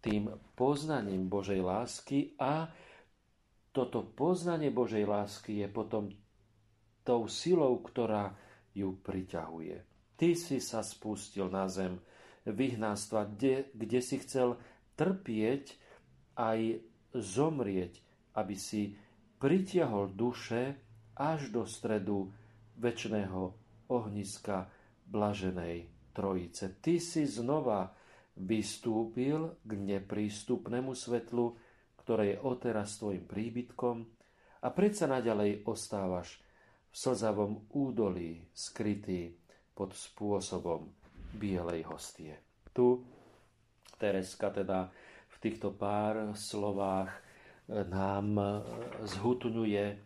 tým 0.00 0.30
poznaním 0.54 1.26
Božej 1.26 1.60
lásky 1.60 2.38
a 2.38 2.70
toto 3.70 4.02
poznanie 4.02 4.70
Božej 4.70 5.06
lásky 5.06 5.62
je 5.62 5.68
potom 5.70 6.10
tou 7.04 7.26
silou, 7.26 7.78
ktorá 7.82 8.34
ju 8.74 8.96
priťahuje. 9.02 9.76
Ty 10.14 10.28
si 10.36 10.58
sa 10.62 10.80
spustil 10.84 11.48
na 11.48 11.66
zem 11.66 11.98
vyhnánstva, 12.46 13.28
kde, 13.30 13.68
kde 13.76 14.00
si 14.00 14.20
chcel 14.20 14.56
trpieť 14.96 15.79
aj 16.40 16.80
zomrieť, 17.12 18.00
aby 18.40 18.56
si 18.56 18.96
pritiahol 19.36 20.16
duše 20.16 20.80
až 21.20 21.52
do 21.52 21.68
stredu 21.68 22.32
väčšného 22.80 23.40
ohniska 23.92 24.72
blaženej 25.04 25.84
trojice. 26.16 26.80
Ty 26.80 26.96
si 26.96 27.28
znova 27.28 27.92
vystúpil 28.40 29.60
k 29.60 29.70
neprístupnému 29.76 30.96
svetlu, 30.96 31.60
ktoré 32.00 32.36
je 32.36 32.38
odteraz 32.40 32.96
tvojim 32.96 33.28
príbytkom 33.28 33.96
a 34.64 34.68
predsa 34.72 35.04
naďalej 35.04 35.68
ostávaš 35.68 36.40
v 36.90 36.94
slzavom 36.96 37.68
údolí 37.76 38.48
skrytý 38.56 39.36
pod 39.76 39.92
spôsobom 39.92 40.88
bielej 41.36 41.86
hostie. 41.86 42.34
Tu 42.72 42.98
Tereska 44.00 44.48
teda 44.48 44.88
týchto 45.40 45.72
pár 45.72 46.36
slovách 46.36 47.08
nám 47.66 48.60
zhutňuje 49.02 49.96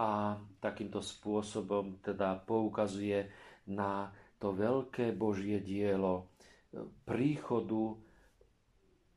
a 0.00 0.40
takýmto 0.64 1.04
spôsobom 1.04 2.00
teda 2.00 2.40
poukazuje 2.48 3.28
na 3.68 4.08
to 4.40 4.56
veľké 4.56 5.12
Božie 5.12 5.60
dielo 5.60 6.32
príchodu 7.04 8.00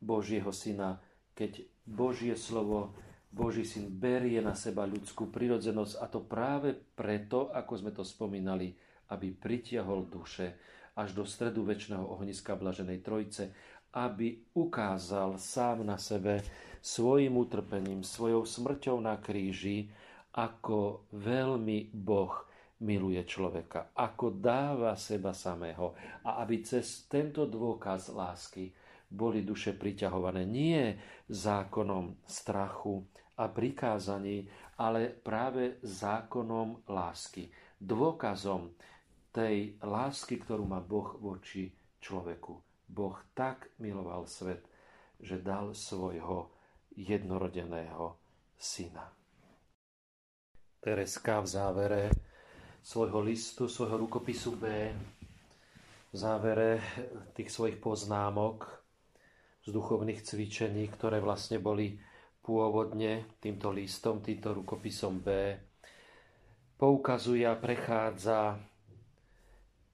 Božieho 0.04 0.52
Syna, 0.52 1.00
keď 1.32 1.64
Božie 1.88 2.36
slovo, 2.36 2.94
Boží 3.32 3.64
Syn 3.64 3.88
berie 3.90 4.44
na 4.44 4.54
seba 4.54 4.84
ľudskú 4.84 5.32
prirodzenosť 5.32 5.94
a 6.04 6.06
to 6.12 6.20
práve 6.24 6.76
preto, 6.76 7.50
ako 7.56 7.74
sme 7.80 7.92
to 7.96 8.04
spomínali, 8.04 8.76
aby 9.12 9.32
pritiahol 9.32 10.08
duše 10.12 10.56
až 10.96 11.12
do 11.12 11.28
stredu 11.28 11.68
väčšného 11.68 12.04
ohniska 12.04 12.56
Blaženej 12.56 13.04
Trojce 13.04 13.52
aby 13.96 14.52
ukázal 14.52 15.40
sám 15.40 15.88
na 15.88 15.96
sebe 15.96 16.44
svojim 16.84 17.40
utrpením, 17.40 18.04
svojou 18.04 18.44
smrťou 18.44 19.00
na 19.00 19.16
kríži, 19.18 19.88
ako 20.36 21.08
veľmi 21.16 21.96
Boh 21.96 22.44
miluje 22.84 23.24
človeka, 23.24 23.96
ako 23.96 24.36
dáva 24.36 25.00
seba 25.00 25.32
samého 25.32 25.96
a 26.28 26.44
aby 26.44 26.60
cez 26.60 27.08
tento 27.08 27.48
dôkaz 27.48 28.12
lásky 28.12 28.76
boli 29.08 29.48
duše 29.48 29.72
priťahované 29.72 30.44
nie 30.44 30.92
zákonom 31.32 32.20
strachu 32.28 33.00
a 33.40 33.48
prikázaní, 33.48 34.44
ale 34.76 35.08
práve 35.08 35.80
zákonom 35.88 36.84
lásky, 36.84 37.48
dôkazom 37.80 38.76
tej 39.32 39.80
lásky, 39.80 40.36
ktorú 40.44 40.68
má 40.68 40.84
Boh 40.84 41.16
voči 41.20 41.72
človeku. 42.04 42.65
Boh 42.88 43.18
tak 43.34 43.70
miloval 43.82 44.26
svet, 44.30 44.66
že 45.20 45.42
dal 45.42 45.74
svojho 45.74 46.52
jednorodeného 46.96 48.16
syna. 48.56 49.12
Tereska 50.80 51.42
v 51.42 51.48
závere 51.48 52.04
svojho 52.86 53.20
listu, 53.26 53.66
svojho 53.66 53.98
rukopisu 54.06 54.52
B, 54.62 54.66
v 56.14 56.16
závere 56.16 56.80
tých 57.34 57.50
svojich 57.50 57.82
poznámok 57.82 58.70
z 59.66 59.74
duchovných 59.74 60.22
cvičení, 60.22 60.86
ktoré 60.94 61.18
vlastne 61.18 61.58
boli 61.58 61.98
pôvodne 62.46 63.26
týmto 63.42 63.74
listom, 63.74 64.22
týmto 64.22 64.54
rukopisom 64.54 65.26
B, 65.26 65.58
poukazuje 66.78 67.50
a 67.50 67.58
prechádza 67.58 68.62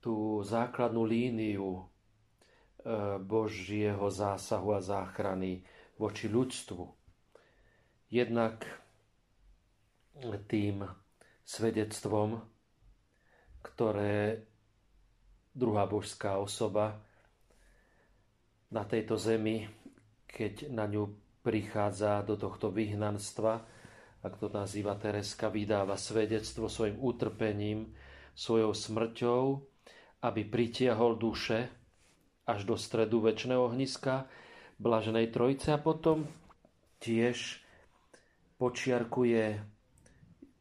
tú 0.04 0.44
základnú 0.44 1.08
líniu 1.08 1.91
Božieho 3.22 4.10
zásahu 4.10 4.74
a 4.74 4.82
záchrany 4.82 5.62
voči 6.02 6.26
ľudstvu. 6.26 6.84
Jednak 8.12 8.66
tým 10.50 10.84
svedectvom, 11.46 12.42
ktoré 13.62 14.44
druhá 15.54 15.86
božská 15.88 16.42
osoba 16.42 17.00
na 18.72 18.84
tejto 18.88 19.20
zemi, 19.20 19.68
keď 20.28 20.72
na 20.72 20.88
ňu 20.88 21.12
prichádza 21.44 22.24
do 22.24 22.40
tohto 22.40 22.72
vyhnanstva, 22.72 23.64
ak 24.22 24.34
to 24.38 24.48
nazýva 24.54 24.96
Tereska, 24.96 25.50
vydáva 25.50 25.98
svedectvo 25.98 26.70
svojim 26.70 27.02
utrpením, 27.02 27.90
svojou 28.38 28.72
smrťou, 28.72 29.42
aby 30.24 30.42
pritiahol 30.46 31.18
duše 31.18 31.81
až 32.46 32.66
do 32.66 32.76
stredu 32.76 33.22
väčšného 33.22 33.72
hniska 33.74 34.26
Blaženej 34.82 35.30
Trojice 35.30 35.74
a 35.74 35.80
potom 35.82 36.26
tiež 37.02 37.62
počiarkuje 38.58 39.62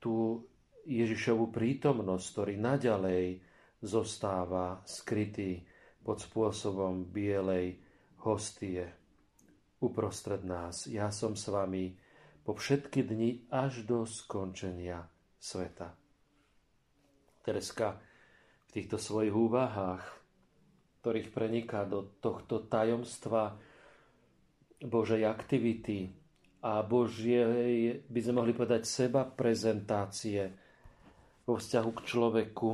tú 0.00 0.44
Ježišovú 0.88 1.52
prítomnosť, 1.52 2.26
ktorý 2.32 2.54
naďalej 2.56 3.24
zostáva 3.84 4.80
skrytý 4.84 5.64
pod 6.00 6.20
spôsobom 6.20 7.04
bielej 7.08 7.80
hostie 8.24 8.88
uprostred 9.80 10.44
nás. 10.44 10.84
Ja 10.88 11.08
som 11.08 11.36
s 11.36 11.48
vami 11.48 11.96
po 12.44 12.56
všetky 12.56 13.04
dni 13.04 13.48
až 13.48 13.84
do 13.88 14.04
skončenia 14.04 15.08
sveta. 15.40 15.96
Tereska 17.40 17.96
v 18.68 18.70
týchto 18.76 19.00
svojich 19.00 19.32
úvahách 19.32 20.19
ktorých 21.00 21.32
preniká 21.32 21.88
do 21.88 22.04
tohto 22.20 22.60
tajomstva 22.68 23.56
Božej 24.84 25.24
aktivity 25.24 26.12
a 26.60 26.84
Božej, 26.84 28.04
by 28.04 28.20
sme 28.20 28.44
mohli 28.44 28.52
povedať, 28.52 28.84
seba 28.84 29.24
prezentácie 29.24 30.52
vo 31.48 31.56
vzťahu 31.56 31.90
k 31.96 32.00
človeku, 32.04 32.70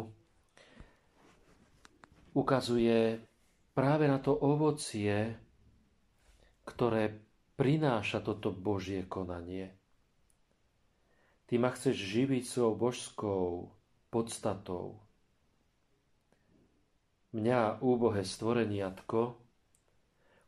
ukazuje 2.35 3.23
práve 3.73 4.05
na 4.11 4.19
to 4.19 4.35
ovocie, 4.35 5.39
ktoré 6.67 7.15
prináša 7.55 8.21
toto 8.21 8.51
Božie 8.51 9.07
konanie. 9.07 9.71
Ty 11.47 11.63
ma 11.63 11.71
chceš 11.71 11.95
živiť 11.95 12.43
svojou 12.43 12.75
božskou 12.75 13.47
podstatou. 14.11 15.06
Mňa, 17.37 17.85
úbohé 17.85 18.25
stvoreniatko, 18.25 19.37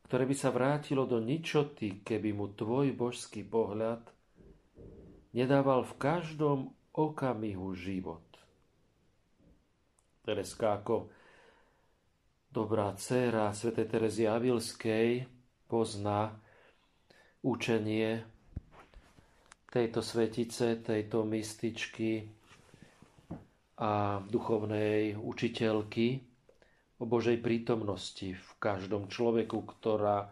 ktoré 0.08 0.24
by 0.24 0.32
sa 0.32 0.48
vrátilo 0.48 1.04
do 1.04 1.20
ničoty, 1.20 2.00
keby 2.00 2.32
mu 2.32 2.48
tvoj 2.56 2.96
božský 2.96 3.44
pohľad 3.44 4.00
nedával 5.36 5.84
v 5.84 5.92
každom 6.00 6.72
okamihu 6.96 7.76
život. 7.76 8.24
Tereska 10.24 10.80
ako 10.80 11.12
dobrá 12.48 12.96
dcéra 12.96 13.52
Sv. 13.52 13.76
Terezy 13.84 14.24
Avilskej 14.24 15.28
pozná 15.68 16.40
učenie 17.44 18.24
tejto 19.68 20.00
svetice, 20.00 20.80
tejto 20.80 21.28
mystičky 21.28 22.32
a 23.76 24.24
duchovnej 24.24 25.20
učiteľky, 25.20 26.27
o 26.98 27.04
Božej 27.06 27.38
prítomnosti 27.38 28.34
v 28.34 28.50
každom 28.58 29.06
človeku, 29.06 29.62
ktorá 29.78 30.30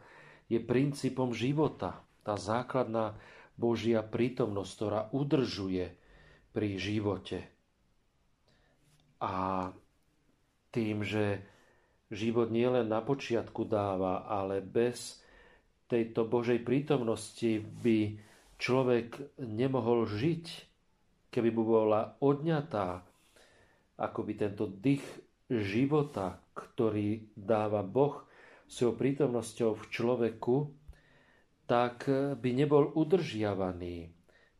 je 0.51 0.59
princípom 0.59 1.31
života. 1.31 2.03
Tá 2.27 2.35
základná 2.35 3.15
Božia 3.55 4.03
prítomnosť, 4.03 4.71
ktorá 4.75 5.01
udržuje 5.15 5.95
pri 6.51 6.69
živote. 6.77 7.47
A 9.23 9.71
tým, 10.75 11.07
že 11.07 11.41
život 12.13 12.53
nielen 12.53 12.91
na 12.91 13.01
počiatku 13.01 13.65
dáva, 13.65 14.27
ale 14.29 14.61
bez 14.61 15.23
tejto 15.87 16.27
Božej 16.27 16.67
prítomnosti 16.67 17.63
by 17.63 18.19
človek 18.59 19.39
nemohol 19.41 20.05
žiť, 20.11 20.45
keby 21.31 21.49
mu 21.55 21.63
bola 21.65 22.19
odňatá 22.19 23.07
akoby 23.97 24.33
tento 24.37 24.69
dých 24.69 25.03
života, 25.49 26.43
ktorý 26.57 27.37
dáva 27.37 27.85
Boh 27.85 28.25
svojou 28.65 28.97
prítomnosťou 28.97 29.77
v 29.77 29.85
človeku, 29.93 30.57
tak 31.69 32.09
by 32.41 32.51
nebol 32.57 32.97
udržiavaný 32.97 34.09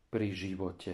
pri 0.07 0.27
živote. 0.31 0.93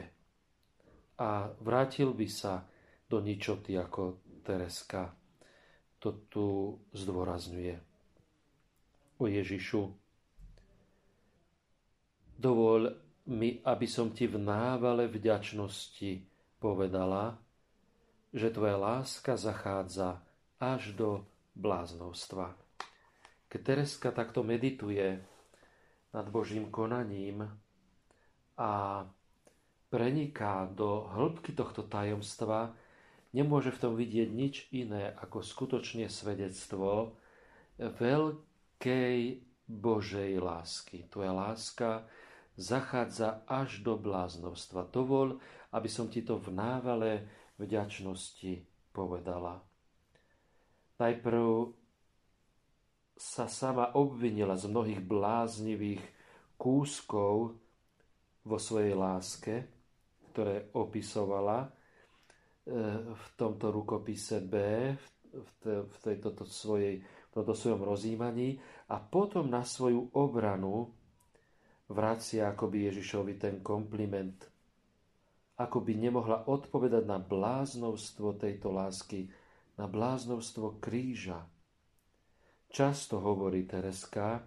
A 1.19 1.51
vrátil 1.61 2.15
by 2.15 2.27
sa 2.31 2.63
do 3.05 3.19
ničoty 3.19 3.77
ako 3.77 4.23
Tereska. 4.41 5.13
To 6.01 6.09
tu 6.31 6.45
zdôrazňuje. 6.95 7.75
O 9.21 9.25
Ježišu, 9.29 9.81
dovol 12.35 12.91
mi, 13.31 13.61
aby 13.63 13.87
som 13.87 14.11
ti 14.11 14.27
v 14.27 14.35
návale 14.41 15.07
vďačnosti 15.07 16.11
povedala, 16.59 17.39
že 18.33 18.51
tvoja 18.51 18.75
láska 18.75 19.37
zachádza 19.37 20.19
až 20.63 20.95
do 20.95 21.27
bláznovstva. 21.59 22.55
Keď 23.51 23.61
Tereska 23.61 24.09
takto 24.15 24.41
medituje 24.41 25.19
nad 26.15 26.25
Božím 26.31 26.71
konaním 26.71 27.45
a 28.57 29.03
preniká 29.91 30.65
do 30.71 31.05
hĺbky 31.11 31.53
tohto 31.53 31.85
tajomstva, 31.85 32.73
nemôže 33.35 33.69
v 33.75 33.81
tom 33.81 33.93
vidieť 33.93 34.29
nič 34.31 34.55
iné 34.73 35.13
ako 35.19 35.43
skutočne 35.45 36.09
svedectvo 36.09 37.17
veľkej 37.77 39.17
Božej 39.69 40.31
lásky. 40.41 41.05
Tvoja 41.09 41.33
láska 41.33 41.89
zachádza 42.57 43.45
až 43.49 43.81
do 43.81 43.97
bláznovstva. 43.97 44.89
Dovol, 44.89 45.41
aby 45.73 45.89
som 45.89 46.09
ti 46.09 46.21
to 46.21 46.37
v 46.37 46.53
návale 46.53 47.11
vďačnosti 47.57 48.65
povedala. 48.93 49.72
Najprv 51.03 51.67
sa 53.19 53.51
sama 53.51 53.91
obvinila 53.99 54.55
z 54.55 54.71
mnohých 54.71 55.03
bláznivých 55.03 56.03
kúskov 56.55 57.59
vo 58.47 58.57
svojej 58.59 58.95
láske, 58.95 59.67
ktoré 60.31 60.71
opisovala 60.71 61.67
e, 61.67 61.69
v 63.03 63.25
tomto 63.35 63.67
rukopise 63.75 64.39
B, 64.39 64.55
v 65.63 65.95
tejto 65.99 66.31
svojej, 66.47 67.03
v 67.03 67.31
tomto 67.35 67.51
svojom 67.51 67.83
rozjímaní 67.83 68.55
a 68.87 69.01
potom 69.01 69.51
na 69.51 69.67
svoju 69.67 70.13
obranu 70.15 70.87
vracia 71.91 72.53
akoby 72.53 72.93
Ježišovi 72.93 73.33
ten 73.35 73.59
kompliment 73.59 74.53
ako 75.53 75.85
by 75.85 75.93
nemohla 75.93 76.49
odpovedať 76.49 77.03
na 77.05 77.21
bláznovstvo 77.21 78.41
tejto 78.41 78.73
lásky, 78.73 79.29
na 79.77 79.85
bláznovstvo 79.89 80.77
kríža. 80.77 81.49
Často 82.73 83.21
hovorí 83.21 83.65
Tereska 83.69 84.41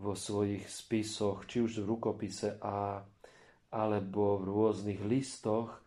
vo 0.00 0.12
svojich 0.12 0.68
spisoch, 0.68 1.48
či 1.48 1.64
už 1.64 1.84
v 1.84 1.88
rukopise 1.88 2.60
A, 2.60 3.00
alebo 3.74 4.38
v 4.40 4.44
rôznych 4.48 5.00
listoch, 5.04 5.82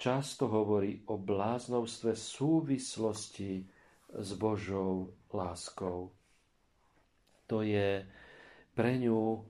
často 0.00 0.48
hovorí 0.50 1.04
o 1.06 1.20
bláznovstve 1.20 2.16
súvislosti 2.16 3.62
s 4.12 4.28
Božou 4.36 5.14
láskou. 5.32 6.12
To 7.46 7.60
je 7.60 8.04
pre 8.72 8.92
ňu 8.96 9.44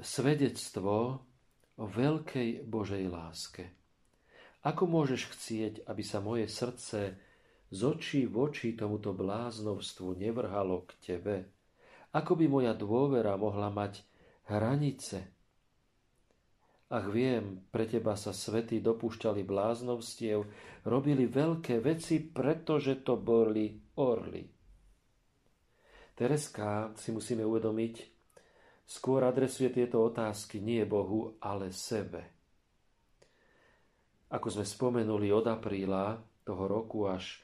svedectvo 0.00 1.20
o 1.80 1.84
veľkej 1.84 2.64
Božej 2.64 3.04
láske. 3.08 3.64
Ako 4.60 4.84
môžeš 4.84 5.32
chcieť, 5.32 5.74
aby 5.88 6.02
sa 6.04 6.20
moje 6.20 6.44
srdce 6.48 7.16
z 7.70 7.80
očí 7.86 8.26
v 8.26 8.50
oči 8.50 8.74
tomuto 8.74 9.14
bláznovstvu 9.14 10.18
nevrhalo 10.18 10.82
k 10.90 10.90
tebe? 10.98 11.36
Ako 12.10 12.34
by 12.34 12.46
moja 12.50 12.74
dôvera 12.74 13.38
mohla 13.38 13.70
mať 13.70 14.02
hranice? 14.50 15.30
Ach 16.90 17.06
viem, 17.06 17.62
pre 17.70 17.86
teba 17.86 18.18
sa 18.18 18.34
svety 18.34 18.82
dopúšťali 18.82 19.46
bláznovstiev, 19.46 20.42
robili 20.82 21.30
veľké 21.30 21.78
veci, 21.78 22.18
pretože 22.18 23.06
to 23.06 23.14
boli 23.14 23.78
orly. 24.02 24.42
Tereska 26.18 26.90
si 26.98 27.14
musíme 27.14 27.46
uvedomiť, 27.46 27.94
skôr 28.82 29.22
adresuje 29.22 29.70
tieto 29.70 30.02
otázky 30.02 30.58
nie 30.58 30.82
Bohu, 30.82 31.38
ale 31.38 31.70
sebe. 31.70 32.26
Ako 34.34 34.50
sme 34.50 34.66
spomenuli 34.66 35.30
od 35.30 35.46
apríla 35.46 36.18
toho 36.42 36.66
roku 36.66 37.06
až 37.06 37.38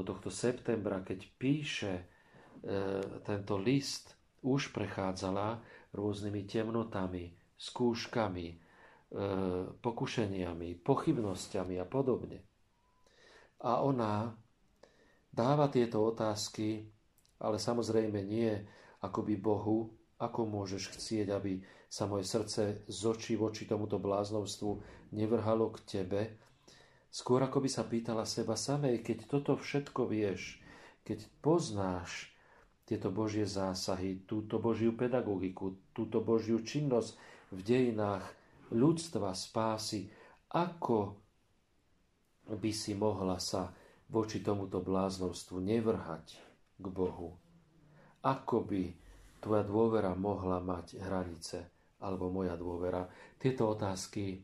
do 0.00 0.14
tohto 0.14 0.30
septembra, 0.30 1.02
keď 1.02 1.18
píše 1.34 1.92
e, 1.98 2.02
tento 3.26 3.58
list, 3.58 4.14
už 4.46 4.70
prechádzala 4.70 5.58
rôznymi 5.90 6.46
temnotami, 6.46 7.34
skúškami, 7.58 8.46
e, 8.48 8.56
pokušeniami, 9.82 10.78
pochybnosťami 10.86 11.74
a 11.82 11.86
podobne. 11.90 12.38
A 13.66 13.82
ona 13.82 14.30
dáva 15.34 15.66
tieto 15.66 16.06
otázky, 16.06 16.86
ale 17.42 17.58
samozrejme 17.58 18.22
nie 18.22 18.54
akoby 19.02 19.34
Bohu, 19.34 19.90
ako 20.18 20.46
môžeš 20.46 20.98
chcieť, 20.98 21.26
aby 21.34 21.62
sa 21.86 22.10
moje 22.10 22.26
srdce 22.26 22.86
z 22.86 23.00
očí 23.06 23.38
voči 23.38 23.64
tomuto 23.64 24.02
bláznovstvu 24.02 24.70
nevrhalo 25.14 25.70
k 25.74 25.78
tebe? 25.86 26.20
Skôr 27.08 27.40
ako 27.40 27.64
by 27.64 27.70
sa 27.72 27.88
pýtala 27.88 28.28
seba 28.28 28.52
samej, 28.52 29.00
keď 29.00 29.18
toto 29.26 29.56
všetko 29.56 30.08
vieš, 30.08 30.60
keď 31.02 31.24
poznáš 31.40 32.28
tieto 32.84 33.08
Božie 33.12 33.48
zásahy, 33.48 34.24
túto 34.28 34.60
Božiu 34.60 34.96
pedagogiku, 34.96 35.76
túto 35.92 36.20
Božiu 36.20 36.60
činnosť 36.60 37.16
v 37.52 37.60
dejinách 37.64 38.24
ľudstva, 38.72 39.32
spásy, 39.32 40.08
ako 40.52 41.16
by 42.48 42.70
si 42.72 42.96
mohla 42.96 43.36
sa 43.36 43.72
voči 44.08 44.40
tomuto 44.40 44.80
bláznovstvu 44.80 45.60
nevrhať 45.60 46.26
k 46.80 46.86
Bohu? 46.88 47.36
Ako 48.24 48.64
by 48.64 48.82
tvoja 49.40 49.64
dôvera 49.64 50.12
mohla 50.16 50.60
mať 50.60 50.96
hranice, 51.00 51.68
alebo 52.00 52.32
moja 52.32 52.56
dôvera. 52.56 53.04
Tieto 53.36 53.70
otázky 53.74 54.42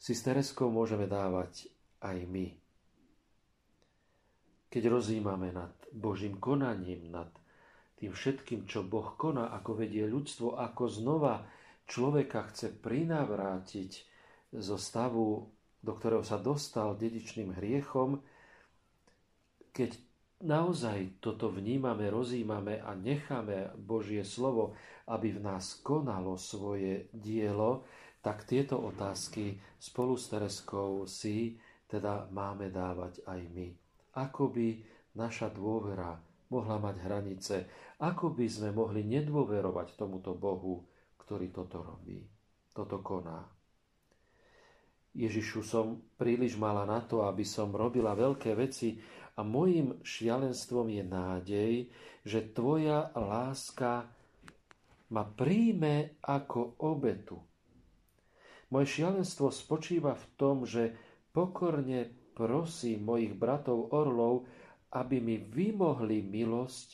si 0.00 0.12
s 0.14 0.20
Tereskou 0.24 0.70
môžeme 0.72 1.10
dávať 1.10 1.68
aj 2.00 2.18
my. 2.26 2.46
Keď 4.70 4.82
rozímame 4.86 5.50
nad 5.50 5.74
Božím 5.90 6.38
konaním, 6.38 7.10
nad 7.10 7.30
tým 7.98 8.14
všetkým, 8.14 8.64
čo 8.64 8.86
Boh 8.86 9.12
koná, 9.18 9.52
ako 9.52 9.84
vedie 9.84 10.06
ľudstvo, 10.08 10.56
ako 10.56 10.88
znova 10.88 11.44
človeka 11.90 12.48
chce 12.48 12.72
prinavrátiť 12.78 13.92
zo 14.56 14.80
stavu, 14.80 15.50
do 15.80 15.92
ktorého 15.92 16.24
sa 16.24 16.40
dostal 16.40 16.96
dedičným 16.96 17.56
hriechom, 17.58 18.22
keď 19.74 19.98
naozaj 20.40 21.20
toto 21.20 21.52
vnímame, 21.52 22.08
rozímame 22.08 22.80
a 22.80 22.96
necháme 22.96 23.76
Božie 23.76 24.24
slovo, 24.24 24.78
aby 25.10 25.36
v 25.36 25.40
nás 25.44 25.76
konalo 25.84 26.40
svoje 26.40 27.12
dielo, 27.12 27.84
tak 28.20 28.44
tieto 28.44 28.80
otázky 28.80 29.60
spolu 29.80 30.16
s 30.16 30.28
Tereskou 30.28 31.08
si 31.08 31.56
teda 31.90 32.30
máme 32.30 32.70
dávať 32.70 33.26
aj 33.26 33.40
my. 33.50 33.68
Ako 34.14 34.54
by 34.54 34.78
naša 35.18 35.50
dôvera 35.50 36.14
mohla 36.50 36.78
mať 36.78 36.96
hranice, 37.02 37.56
ako 37.98 38.34
by 38.34 38.46
sme 38.46 38.70
mohli 38.70 39.02
nedôverovať 39.06 39.98
tomuto 39.98 40.38
Bohu, 40.38 40.86
ktorý 41.18 41.50
toto 41.50 41.82
robí, 41.82 42.22
toto 42.70 43.02
koná. 43.02 43.42
Ježišu, 45.10 45.66
som 45.66 45.98
príliš 46.14 46.54
mala 46.54 46.86
na 46.86 47.02
to, 47.02 47.26
aby 47.26 47.42
som 47.42 47.74
robila 47.74 48.14
veľké 48.14 48.54
veci 48.54 49.02
a 49.34 49.42
mojim 49.42 49.98
šialenstvom 50.06 50.86
je 50.86 51.02
nádej, 51.02 51.74
že 52.22 52.54
tvoja 52.54 53.10
láska 53.18 54.06
ma 55.10 55.26
príjme 55.26 56.22
ako 56.22 56.78
obetu. 56.86 57.42
Moje 58.70 59.02
šialenstvo 59.02 59.50
spočíva 59.50 60.14
v 60.14 60.26
tom, 60.38 60.62
že 60.62 60.94
pokorne 61.30 62.10
prosím 62.34 63.06
mojich 63.06 63.34
bratov 63.36 63.92
orlov, 63.92 64.48
aby 64.90 65.22
mi 65.22 65.36
vymohli 65.38 66.24
milosť 66.24 66.88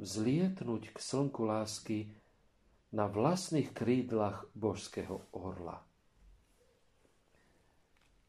vzlietnúť 0.00 0.94
k 0.94 0.98
slnku 0.98 1.44
lásky 1.44 2.08
na 2.90 3.06
vlastných 3.06 3.70
krídlach 3.76 4.48
božského 4.56 5.20
orla. 5.36 5.84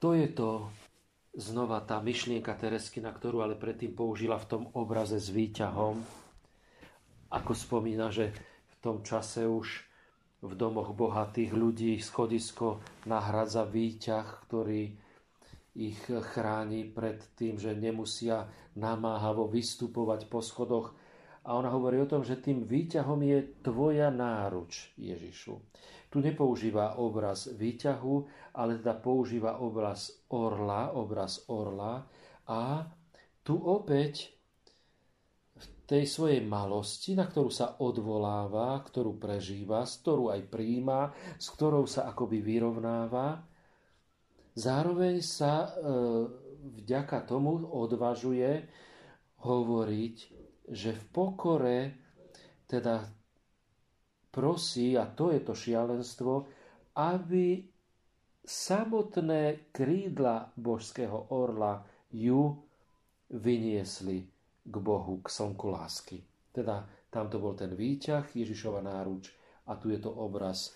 To 0.02 0.18
je 0.18 0.28
to 0.34 0.68
znova 1.38 1.80
tá 1.86 2.02
myšlienka 2.04 2.52
Teresky, 2.58 3.00
na 3.00 3.14
ktorú 3.14 3.46
ale 3.46 3.56
predtým 3.56 3.96
použila 3.96 4.36
v 4.42 4.50
tom 4.50 4.64
obraze 4.76 5.22
s 5.22 5.32
výťahom. 5.32 6.02
Ako 7.32 7.54
spomína, 7.56 8.12
že 8.12 8.36
v 8.36 8.76
tom 8.84 9.06
čase 9.06 9.48
už 9.48 9.88
v 10.42 10.52
domoch 10.58 10.92
bohatých 10.98 11.54
ľudí 11.54 11.94
schodisko 12.02 12.82
nahradza 13.06 13.64
výťah, 13.64 14.26
ktorý 14.50 14.98
ich 15.76 16.04
chráni 16.04 16.84
pred 16.84 17.22
tým, 17.40 17.56
že 17.56 17.72
nemusia 17.72 18.48
namáhavo 18.76 19.48
vystupovať 19.48 20.28
po 20.28 20.44
schodoch. 20.44 20.92
A 21.42 21.58
ona 21.58 21.74
hovorí 21.74 21.98
o 21.98 22.10
tom, 22.10 22.22
že 22.22 22.38
tým 22.38 22.70
výťahom 22.70 23.20
je 23.26 23.40
tvoja 23.66 24.14
náruč, 24.14 24.94
Ježišu. 25.00 25.58
Tu 26.12 26.18
nepoužíva 26.20 27.00
obraz 27.00 27.50
výťahu, 27.50 28.16
ale 28.60 28.84
teda 28.84 29.00
používa 29.00 29.58
obraz 29.64 30.28
orla, 30.30 30.92
obraz 30.92 31.48
orla 31.48 32.04
a 32.46 32.84
tu 33.42 33.58
opäť 33.58 34.30
v 35.56 35.66
tej 35.88 36.04
svojej 36.06 36.44
malosti, 36.44 37.16
na 37.16 37.26
ktorú 37.26 37.50
sa 37.50 37.80
odvoláva, 37.80 38.76
ktorú 38.86 39.18
prežíva, 39.18 39.88
z 39.88 39.94
ktorú 40.04 40.36
aj 40.36 40.42
príjma, 40.52 41.16
s 41.40 41.48
ktorou 41.56 41.88
sa 41.88 42.12
akoby 42.12 42.44
vyrovnáva, 42.44 43.42
zároveň 44.56 45.24
sa 45.24 45.66
e, 45.66 45.70
vďaka 46.82 47.24
tomu 47.28 47.64
odvažuje 47.66 48.68
hovoriť, 49.42 50.16
že 50.72 50.92
v 50.94 51.04
pokore 51.10 51.80
teda 52.70 53.04
prosí, 54.32 54.96
a 54.96 55.10
to 55.12 55.36
je 55.36 55.42
to 55.44 55.52
šialenstvo, 55.52 56.48
aby 56.96 57.60
samotné 58.46 59.74
krídla 59.76 60.56
božského 60.56 61.36
orla 61.36 61.84
ju 62.12 62.56
vyniesli 63.32 64.28
k 64.64 64.76
Bohu, 64.80 65.20
k 65.24 65.28
slnku 65.28 65.68
lásky. 65.72 66.24
Teda 66.52 66.84
tamto 67.12 67.40
bol 67.40 67.56
ten 67.56 67.76
výťah, 67.76 68.28
Ježišova 68.32 68.84
náruč 68.84 69.32
a 69.68 69.76
tu 69.76 69.92
je 69.92 70.00
to 70.00 70.12
obraz 70.12 70.76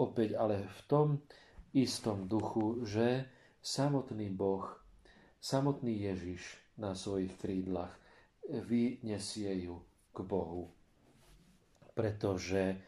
opäť 0.00 0.34
ale 0.36 0.64
v 0.64 0.80
tom 0.90 1.06
istom 1.74 2.30
duchu, 2.30 2.86
že 2.86 3.26
samotný 3.58 4.30
Boh, 4.30 4.64
samotný 5.42 6.06
Ježiš 6.06 6.42
na 6.78 6.94
svojich 6.94 7.34
krídlach 7.42 7.90
vyniesie 8.46 9.50
ju 9.66 9.82
k 10.14 10.18
Bohu. 10.22 10.70
Pretože 11.94 12.78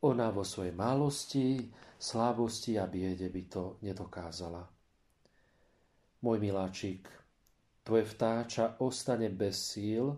ona 0.00 0.30
vo 0.32 0.46
svojej 0.46 0.72
málosti, 0.72 1.68
slábosti 1.98 2.78
a 2.80 2.86
biede 2.86 3.28
by 3.28 3.42
to 3.50 3.76
nedokázala. 3.84 4.62
Môj 6.22 6.38
miláčik, 6.38 7.04
tvoje 7.82 8.04
vtáča 8.06 8.78
ostane 8.82 9.28
bez 9.30 9.74
síl 9.74 10.16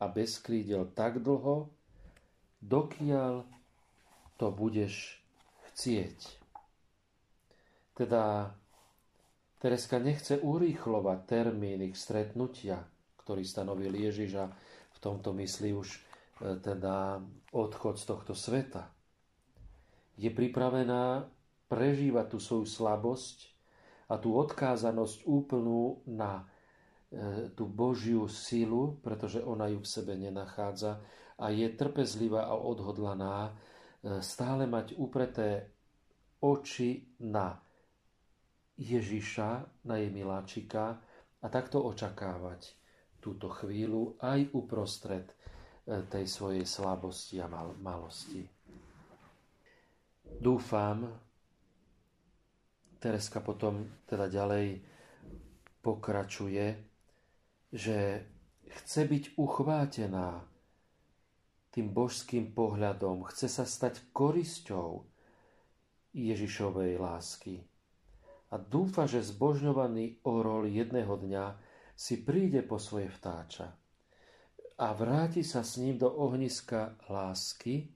a 0.00 0.04
bez 0.08 0.38
krídel 0.40 0.92
tak 0.92 1.24
dlho, 1.24 1.72
dokiaľ 2.60 3.44
to 4.36 4.46
budeš 4.50 5.20
chcieť. 5.72 6.43
Teda 7.94 8.50
Tereska 9.64 9.96
nechce 9.96 10.44
urýchlovať 10.44 11.18
termín 11.24 11.80
ich 11.88 11.96
stretnutia, 11.96 12.84
ktorý 13.24 13.40
stanovil 13.48 13.96
Ježiš 13.96 14.44
a 14.44 14.52
v 14.92 14.98
tomto 15.00 15.32
myslí 15.32 15.72
už 15.72 15.88
e, 15.88 15.98
teda 16.60 17.24
odchod 17.56 17.96
z 17.96 18.04
tohto 18.04 18.36
sveta. 18.36 18.92
Je 20.20 20.28
pripravená 20.28 21.24
prežívať 21.72 22.36
tú 22.36 22.38
svoju 22.44 22.68
slabosť 22.68 23.38
a 24.12 24.20
tú 24.20 24.36
odkázanosť 24.36 25.24
úplnú 25.24 26.04
na 26.04 26.44
e, 27.08 27.48
tú 27.56 27.64
Božiu 27.64 28.28
silu, 28.28 29.00
pretože 29.00 29.40
ona 29.40 29.72
ju 29.72 29.80
v 29.80 29.88
sebe 29.88 30.12
nenachádza 30.12 31.00
a 31.40 31.48
je 31.48 31.72
trpezlivá 31.72 32.52
a 32.52 32.54
odhodlaná 32.58 33.48
e, 33.48 33.52
stále 34.20 34.68
mať 34.68 34.92
upreté 35.00 35.72
oči 36.44 37.08
na 37.24 37.64
Ježiša, 38.74 39.50
na 39.86 40.02
jej 40.02 40.10
miláčika 40.10 40.98
a 41.40 41.46
takto 41.46 41.78
očakávať 41.86 42.74
túto 43.24 43.48
chvíľu 43.48 44.20
aj 44.20 44.52
uprostred 44.52 45.24
e, 45.30 45.34
tej 46.04 46.28
svojej 46.28 46.68
slabosti 46.68 47.40
a 47.40 47.48
malosti. 47.80 48.44
Dúfam, 50.24 51.08
Tereska 53.00 53.40
potom 53.40 54.04
teda 54.08 54.28
ďalej 54.28 54.80
pokračuje, 55.84 56.66
že 57.72 57.96
chce 58.64 59.00
byť 59.04 59.24
uchvátená 59.36 60.40
tým 61.68 61.92
božským 61.92 62.56
pohľadom, 62.56 63.28
chce 63.28 63.48
sa 63.48 63.64
stať 63.68 64.08
korisťou 64.16 65.04
Ježišovej 66.16 66.96
lásky. 66.96 67.60
A 68.54 68.62
dúfa, 68.62 69.10
že 69.10 69.18
zbožňovaný 69.18 70.22
orol 70.30 70.70
jedného 70.70 71.18
dňa 71.18 71.58
si 71.98 72.22
príde 72.22 72.62
po 72.62 72.78
svoje 72.78 73.10
vtáča 73.10 73.74
a 74.78 74.90
vráti 74.94 75.46
sa 75.46 75.62
s 75.62 75.78
ním 75.78 75.98
do 75.98 76.10
ohniska 76.10 76.98
lásky, 77.06 77.94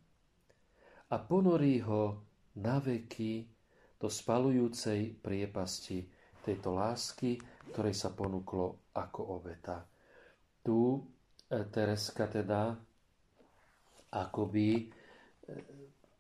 a 1.09 1.17
ponorí 1.17 1.81
ho 1.81 2.21
na 2.61 2.79
veky 2.85 3.49
do 3.97 4.13
spalujúcej 4.13 5.17
priepasti 5.25 6.05
tejto 6.45 6.77
lásky, 6.77 7.41
ktorej 7.73 7.97
sa 7.97 8.13
ponúklo 8.13 8.93
ako 8.93 9.21
obeta. 9.41 9.89
Tu 10.61 11.01
e, 11.01 11.01
Tereska 11.73 12.29
teda 12.29 12.77
akoby 14.13 14.69
e, 14.77 14.87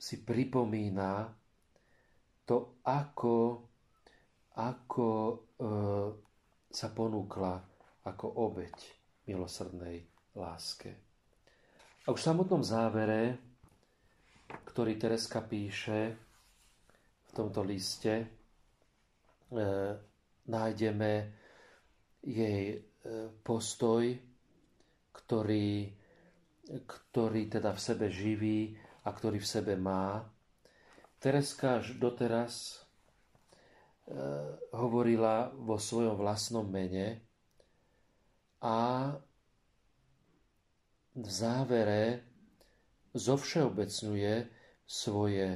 si 0.01 0.24
pripomína 0.24 1.28
to, 2.49 2.80
ako, 2.89 3.68
ako 4.59 5.09
e, 5.09 5.37
sa 6.69 6.89
ponúkla 6.91 7.55
ako 8.05 8.27
obeť 8.51 8.77
milosrdnej 9.25 10.03
láske. 10.35 10.91
A 12.05 12.11
už 12.11 12.19
v 12.19 12.29
samotnom 12.33 12.65
závere 12.65 13.49
ktorý 14.49 14.97
Tereska 14.97 15.45
píše 15.45 16.17
v 17.29 17.31
tomto 17.37 17.61
liste, 17.61 18.15
e, 18.15 18.27
nájdeme 20.49 21.13
jej 22.25 22.65
e, 22.73 22.79
postoj, 23.45 24.09
ktorý, 25.13 25.93
ktorý 26.89 27.43
teda 27.53 27.75
v 27.77 27.81
sebe 27.81 28.07
živí 28.09 28.73
a 29.05 29.13
ktorý 29.13 29.43
v 29.43 29.51
sebe 29.51 29.75
má. 29.77 30.25
Tereska 31.21 31.83
až 31.83 31.99
doteraz 32.01 32.81
hovorila 34.73 35.53
vo 35.53 35.77
svojom 35.77 36.17
vlastnom 36.17 36.65
mene 36.65 37.21
a 38.65 39.13
v 41.13 41.27
závere 41.29 42.25
zovšeobecňuje 43.13 44.35
svoje 44.89 45.47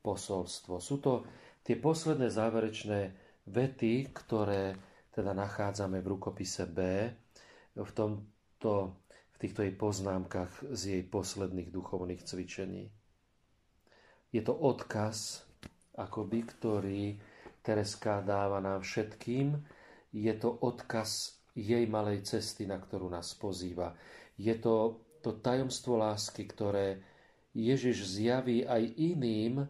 posolstvo. 0.00 0.80
Sú 0.80 1.02
to 1.04 1.28
tie 1.60 1.76
posledné 1.76 2.32
záverečné 2.32 3.00
vety, 3.44 4.08
ktoré 4.16 4.72
teda 5.12 5.36
nachádzame 5.36 6.00
v 6.00 6.10
rukopise 6.16 6.64
B, 6.64 7.10
v 7.76 7.90
tom 7.92 8.24
týchto, 8.58 8.98
v 9.06 9.36
týchto 9.38 9.62
jej 9.62 9.74
poznámkach 9.78 10.50
z 10.74 10.98
jej 10.98 11.02
posledných 11.06 11.70
duchovných 11.70 12.26
cvičení. 12.26 12.90
Je 14.34 14.42
to 14.42 14.50
odkaz, 14.50 15.46
akoby, 15.94 16.42
ktorý 16.42 17.02
Tereska 17.68 18.24
dáva 18.24 18.64
nám 18.64 18.80
všetkým. 18.80 19.60
Je 20.16 20.32
to 20.40 20.48
odkaz 20.48 21.36
jej 21.52 21.84
malej 21.84 22.24
cesty, 22.24 22.64
na 22.64 22.80
ktorú 22.80 23.12
nás 23.12 23.36
pozýva. 23.36 23.92
Je 24.40 24.56
to 24.56 25.04
to 25.20 25.36
tajomstvo 25.36 26.00
lásky, 26.00 26.48
ktoré 26.48 27.04
Ježiš 27.52 28.08
zjaví 28.08 28.64
aj 28.64 28.82
iným, 28.96 29.66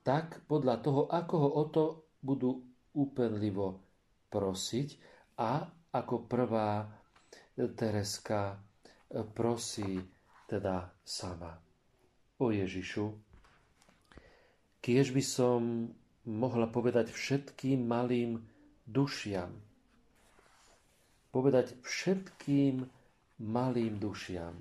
tak 0.00 0.42
podľa 0.50 0.82
toho, 0.82 1.02
ako 1.06 1.34
ho 1.36 1.50
o 1.54 1.64
to 1.68 1.84
budú 2.24 2.64
úpenlivo 2.96 3.78
prosiť 4.32 4.98
a 5.38 5.68
ako 5.94 6.26
prvá 6.26 6.88
Tereska 7.54 8.56
prosí 9.36 10.00
teda 10.48 10.90
sama. 11.04 11.60
O 12.40 12.48
Ježišu, 12.48 13.12
kiež 14.80 15.12
by 15.12 15.22
som 15.22 15.92
mohla 16.28 16.66
povedať 16.68 17.08
všetkým 17.08 17.86
malým 17.86 18.42
dušiam, 18.84 19.54
povedať 21.30 21.78
všetkým 21.80 22.84
malým 23.40 23.96
dušiam, 23.96 24.56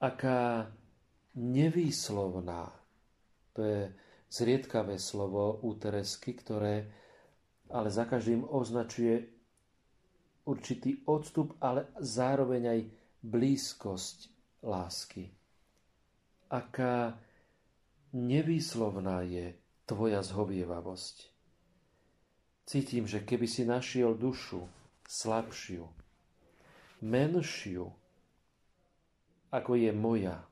aká 0.00 0.66
nevýslovná, 1.36 2.72
to 3.54 3.60
je 3.62 3.80
zriedkavé 4.30 4.98
slovo 4.98 5.62
u 5.62 5.74
Teresky, 5.78 6.34
ktoré 6.34 6.90
ale 7.70 7.88
za 7.90 8.02
každým 8.02 8.42
označuje 8.50 9.30
určitý 10.50 11.06
odstup, 11.06 11.54
ale 11.62 11.94
zároveň 12.02 12.62
aj 12.66 12.80
blízkosť 13.22 14.18
lásky. 14.66 15.30
Aká 16.50 17.14
nevýslovná 18.10 19.22
je 19.22 19.54
tvoja 19.90 20.22
zhovievavosť. 20.22 21.16
Cítim, 22.70 23.10
že 23.10 23.26
keby 23.26 23.50
si 23.50 23.66
našiel 23.66 24.14
dušu 24.14 24.62
slabšiu, 25.10 25.90
menšiu, 27.02 27.90
ako 29.50 29.74
je 29.74 29.90
moja, 29.90 30.46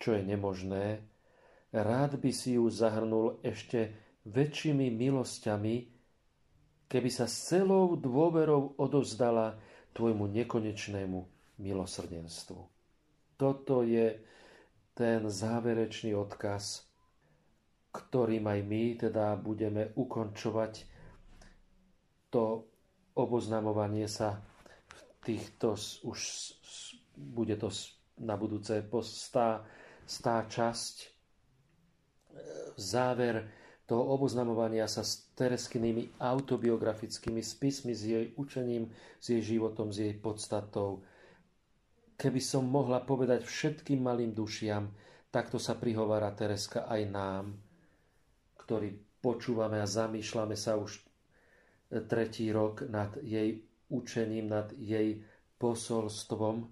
čo 0.00 0.16
je 0.16 0.24
nemožné, 0.24 1.04
rád 1.76 2.16
by 2.16 2.32
si 2.32 2.56
ju 2.56 2.64
zahrnul 2.72 3.36
ešte 3.44 3.92
väčšími 4.24 4.88
milosťami, 4.88 5.76
keby 6.88 7.10
sa 7.12 7.28
s 7.28 7.52
celou 7.52 8.00
dôverou 8.00 8.72
odovzdala 8.80 9.60
tvojmu 9.92 10.32
nekonečnému 10.32 11.20
milosrdenstvu. 11.60 12.60
Toto 13.36 13.84
je 13.84 14.16
ten 14.96 15.28
záverečný 15.28 16.16
odkaz, 16.16 16.88
ktorým 17.92 18.48
aj 18.48 18.60
my 18.64 18.82
teda 18.96 19.36
budeme 19.36 19.92
ukončovať 19.94 20.88
to 22.32 22.64
oboznamovanie 23.12 24.08
sa 24.08 24.40
v 24.88 25.00
týchto 25.20 25.76
už 26.08 26.20
bude 27.12 27.60
to 27.60 27.68
na 28.24 28.40
budúce 28.40 28.80
stá, 29.04 29.60
stá 30.08 30.48
časť 30.48 31.12
záver 32.80 33.44
toho 33.84 34.16
oboznamovania 34.16 34.88
sa 34.88 35.04
s 35.04 35.28
Tereskynými 35.36 36.16
autobiografickými 36.16 37.44
spismi, 37.44 37.92
s 37.92 38.02
jej 38.08 38.24
učením, 38.40 38.88
s 39.20 39.26
jej 39.36 39.42
životom, 39.42 39.92
s 39.92 40.00
jej 40.00 40.14
podstatou. 40.16 41.04
Keby 42.16 42.40
som 42.40 42.64
mohla 42.64 43.04
povedať 43.04 43.44
všetkým 43.44 44.00
malým 44.00 44.32
dušiam, 44.32 44.88
takto 45.28 45.60
sa 45.60 45.76
prihovára 45.76 46.32
Tereska 46.32 46.88
aj 46.88 47.02
nám, 47.10 47.44
ktorí 48.62 49.20
počúvame 49.20 49.82
a 49.82 49.86
zamýšľame 49.86 50.56
sa 50.56 50.78
už 50.78 51.02
tretí 52.08 52.48
rok 52.50 52.86
nad 52.88 53.12
jej 53.20 53.62
učením, 53.92 54.48
nad 54.48 54.72
jej 54.78 55.20
posolstvom. 55.60 56.70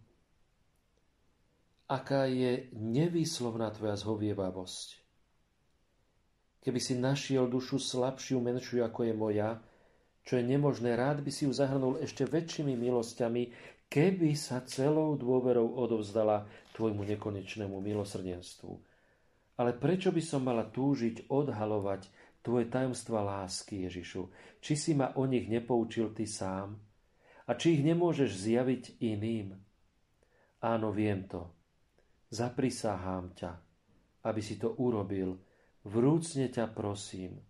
Aká 1.91 2.31
je 2.31 2.71
nevýslovná 2.73 3.75
tvoja 3.75 3.99
zhovievavosť 3.99 5.01
Keby 6.61 6.77
si 6.77 6.93
našiel 6.93 7.49
dušu 7.49 7.81
slabšiu, 7.81 8.37
menšiu 8.37 8.85
ako 8.85 9.09
je 9.09 9.15
moja, 9.17 9.51
čo 10.29 10.37
je 10.37 10.45
nemožné, 10.45 10.93
rád 10.93 11.25
by 11.25 11.33
si 11.33 11.49
ju 11.49 11.53
zahrnul 11.57 11.97
ešte 12.05 12.29
väčšími 12.29 12.77
milosťami, 12.77 13.43
keby 13.89 14.37
sa 14.37 14.61
celou 14.69 15.17
dôverou 15.17 15.81
odovzdala 15.81 16.45
tvojmu 16.77 17.01
nekonečnému 17.17 17.81
milosrdenstvu. 17.81 18.77
Ale 19.61 19.77
prečo 19.77 20.09
by 20.09 20.23
som 20.25 20.41
mala 20.49 20.65
túžiť 20.65 21.29
odhalovať 21.29 22.09
tvoje 22.41 22.73
tajomstva 22.73 23.21
lásky, 23.21 23.85
Ježišu? 23.85 24.33
Či 24.65 24.73
si 24.73 24.93
ma 24.97 25.13
o 25.21 25.29
nich 25.29 25.45
nepoučil 25.53 26.17
ty 26.17 26.25
sám? 26.25 26.81
A 27.45 27.53
či 27.53 27.77
ich 27.77 27.83
nemôžeš 27.85 28.49
zjaviť 28.49 29.05
iným? 29.05 29.53
Áno, 30.65 30.89
viem 30.97 31.29
to. 31.29 31.53
Zaprisahám 32.33 33.37
ťa, 33.37 33.53
aby 34.25 34.41
si 34.41 34.57
to 34.57 34.73
urobil, 34.81 35.37
Vrúcne 35.81 36.53
ťa 36.53 36.77
prosím, 36.77 37.41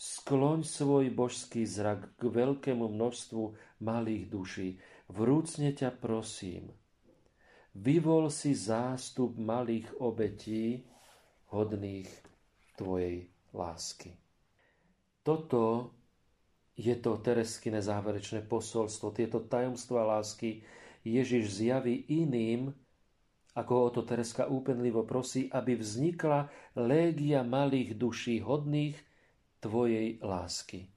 skloň 0.00 0.64
svoj 0.64 1.12
božský 1.12 1.68
zrak 1.68 2.16
k 2.16 2.22
veľkému 2.24 2.88
množstvu 2.88 3.52
malých 3.84 4.32
duší. 4.32 4.70
Vrúcne 5.12 5.76
ťa 5.76 5.92
prosím, 6.00 6.72
vyvol 7.76 8.32
si 8.32 8.56
zástup 8.56 9.36
malých 9.36 9.92
obetí 10.00 10.88
hodných 11.50 12.08
tvojej 12.78 13.26
lásky. 13.52 14.14
Toto 15.20 15.92
je 16.80 16.96
to 16.96 17.20
Tereskine 17.20 17.84
záverečné 17.84 18.46
posolstvo. 18.48 19.12
Tieto 19.12 19.44
tajomstva 19.44 20.16
lásky 20.16 20.64
Ježiš 21.04 21.60
zjaví 21.60 22.08
iným, 22.08 22.72
ako 23.52 23.72
o 23.76 23.88
to 23.90 24.02
Tereska 24.06 24.48
úpenlivo 24.48 25.04
prosí, 25.04 25.50
aby 25.52 25.76
vznikla 25.76 26.48
légia 26.78 27.44
malých 27.44 27.98
duší 27.98 28.40
hodných 28.40 28.96
Tvojej 29.60 30.16
lásky, 30.24 30.88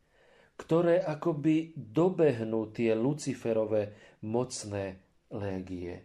ktoré 0.56 1.04
akoby 1.04 1.76
dobehnú 1.76 2.72
tie 2.72 2.96
Luciferové 2.96 3.92
mocné 4.24 5.04
légie. 5.28 6.00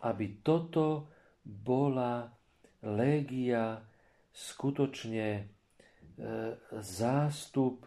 Aby 0.00 0.40
toto 0.40 1.12
bola 1.44 2.35
légia 2.86 3.82
skutočne 4.30 5.26
e, 5.34 5.42
zástup 6.78 7.82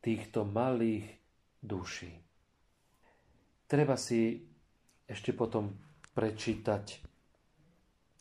týchto 0.00 0.46
malých 0.48 1.04
duší. 1.60 2.14
Treba 3.66 3.98
si 3.98 4.38
ešte 5.04 5.34
potom 5.34 5.74
prečítať, 6.14 6.84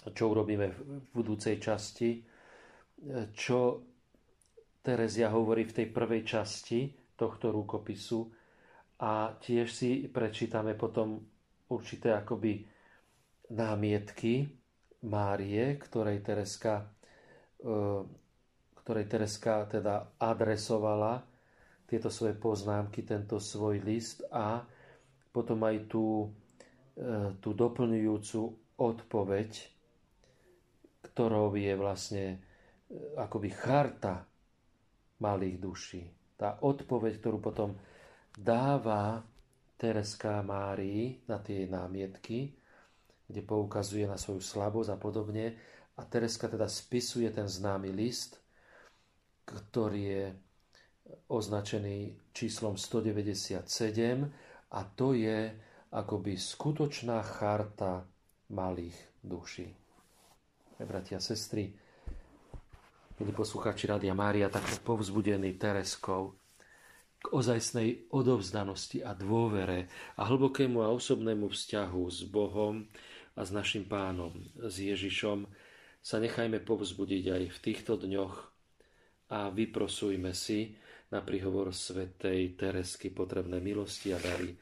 čo 0.09 0.23
urobíme 0.33 0.67
v 0.73 0.79
budúcej 1.13 1.61
časti, 1.61 2.25
čo 3.33 3.85
Terezia 4.85 5.33
hovorí 5.33 5.65
v 5.65 5.75
tej 5.81 5.87
prvej 5.89 6.21
časti 6.21 6.93
tohto 7.17 7.49
rukopisu 7.49 8.29
a 9.01 9.33
tiež 9.33 9.67
si 9.69 10.05
prečítame 10.05 10.77
potom 10.77 11.17
určité 11.73 12.13
akoby 12.13 12.61
námietky 13.49 14.45
Márie, 15.05 15.77
ktorej 15.77 16.25
Tereska, 16.25 16.81
e, 16.81 16.85
ktorej 18.81 19.05
Tereska 19.05 19.69
teda 19.69 20.17
adresovala 20.17 21.21
tieto 21.85 22.09
svoje 22.09 22.33
poznámky, 22.33 23.05
tento 23.05 23.37
svoj 23.37 23.79
list 23.85 24.25
a 24.33 24.65
potom 25.29 25.61
aj 25.61 25.85
tú 25.85 26.33
E, 26.95 27.35
tú 27.43 27.51
doplňujúcu 27.51 28.41
odpoveď, 28.79 29.51
ktorou 31.11 31.51
je 31.51 31.73
vlastne 31.75 32.25
e, 32.31 32.37
akoby 33.19 33.51
charta 33.51 34.23
malých 35.19 35.57
duší. 35.59 36.03
Tá 36.39 36.63
odpoveď, 36.63 37.19
ktorú 37.19 37.43
potom 37.43 37.75
dáva 38.31 39.19
Tereska 39.75 40.39
Márii 40.39 41.19
na 41.27 41.43
tie 41.43 41.67
námietky, 41.67 42.55
kde 43.27 43.41
poukazuje 43.41 44.05
na 44.05 44.17
svoju 44.17 44.41
slabosť 44.41 44.89
a 44.93 44.97
podobne. 44.97 45.45
A 45.95 46.01
Tereska 46.03 46.51
teda 46.51 46.67
spisuje 46.67 47.31
ten 47.31 47.47
známy 47.47 47.89
list, 47.95 48.37
ktorý 49.47 50.01
je 50.01 50.23
označený 51.29 52.17
číslom 52.33 52.75
197 52.75 53.63
a 54.73 54.79
to 54.97 55.13
je 55.13 55.53
akoby 55.93 56.33
skutočná 56.35 57.21
charta 57.23 58.03
malých 58.51 58.97
duší. 59.23 59.69
Bratia 60.75 61.17
a 61.17 61.23
sestry, 61.23 61.71
milí 63.15 63.31
poslucháči 63.31 63.87
Rádia 63.87 64.11
Mária, 64.11 64.51
tak 64.51 64.67
povzbudený 64.83 65.55
Tereskou, 65.55 66.35
k 67.25 67.33
ozajstnej 67.33 68.11
odovzdanosti 68.13 69.01
a 69.01 69.17
dôvere 69.17 69.89
a 70.19 70.29
hlbokému 70.29 70.83
a 70.85 70.93
osobnému 70.93 71.49
vzťahu 71.49 72.03
s 72.05 72.21
Bohom 72.29 72.85
a 73.35 73.41
s 73.43 73.51
našim 73.51 73.83
pánom, 73.87 74.31
s 74.59 74.79
Ježišom, 74.79 75.47
sa 75.99 76.17
nechajme 76.21 76.61
povzbudiť 76.61 77.23
aj 77.31 77.43
v 77.49 77.57
týchto 77.59 77.97
dňoch 77.99 78.35
a 79.33 79.49
vyprosujme 79.49 80.31
si 80.31 80.77
na 81.09 81.21
príhovor 81.21 81.73
svätej 81.73 82.53
Teresky 82.55 83.09
potrebné 83.09 83.57
milosti 83.61 84.13
a 84.13 84.19
dary 84.21 84.53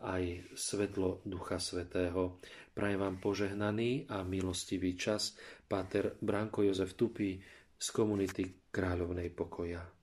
aj 0.00 0.56
svetlo 0.56 1.20
Ducha 1.24 1.60
Svetého. 1.60 2.40
Prajem 2.72 3.00
vám 3.00 3.16
požehnaný 3.20 4.08
a 4.08 4.24
milostivý 4.24 4.96
čas. 4.96 5.36
Páter 5.68 6.16
Branko 6.20 6.64
Jozef 6.64 6.96
Tupí 6.96 7.36
z 7.76 7.86
komunity 7.92 8.68
Kráľovnej 8.72 9.28
pokoja. 9.32 9.99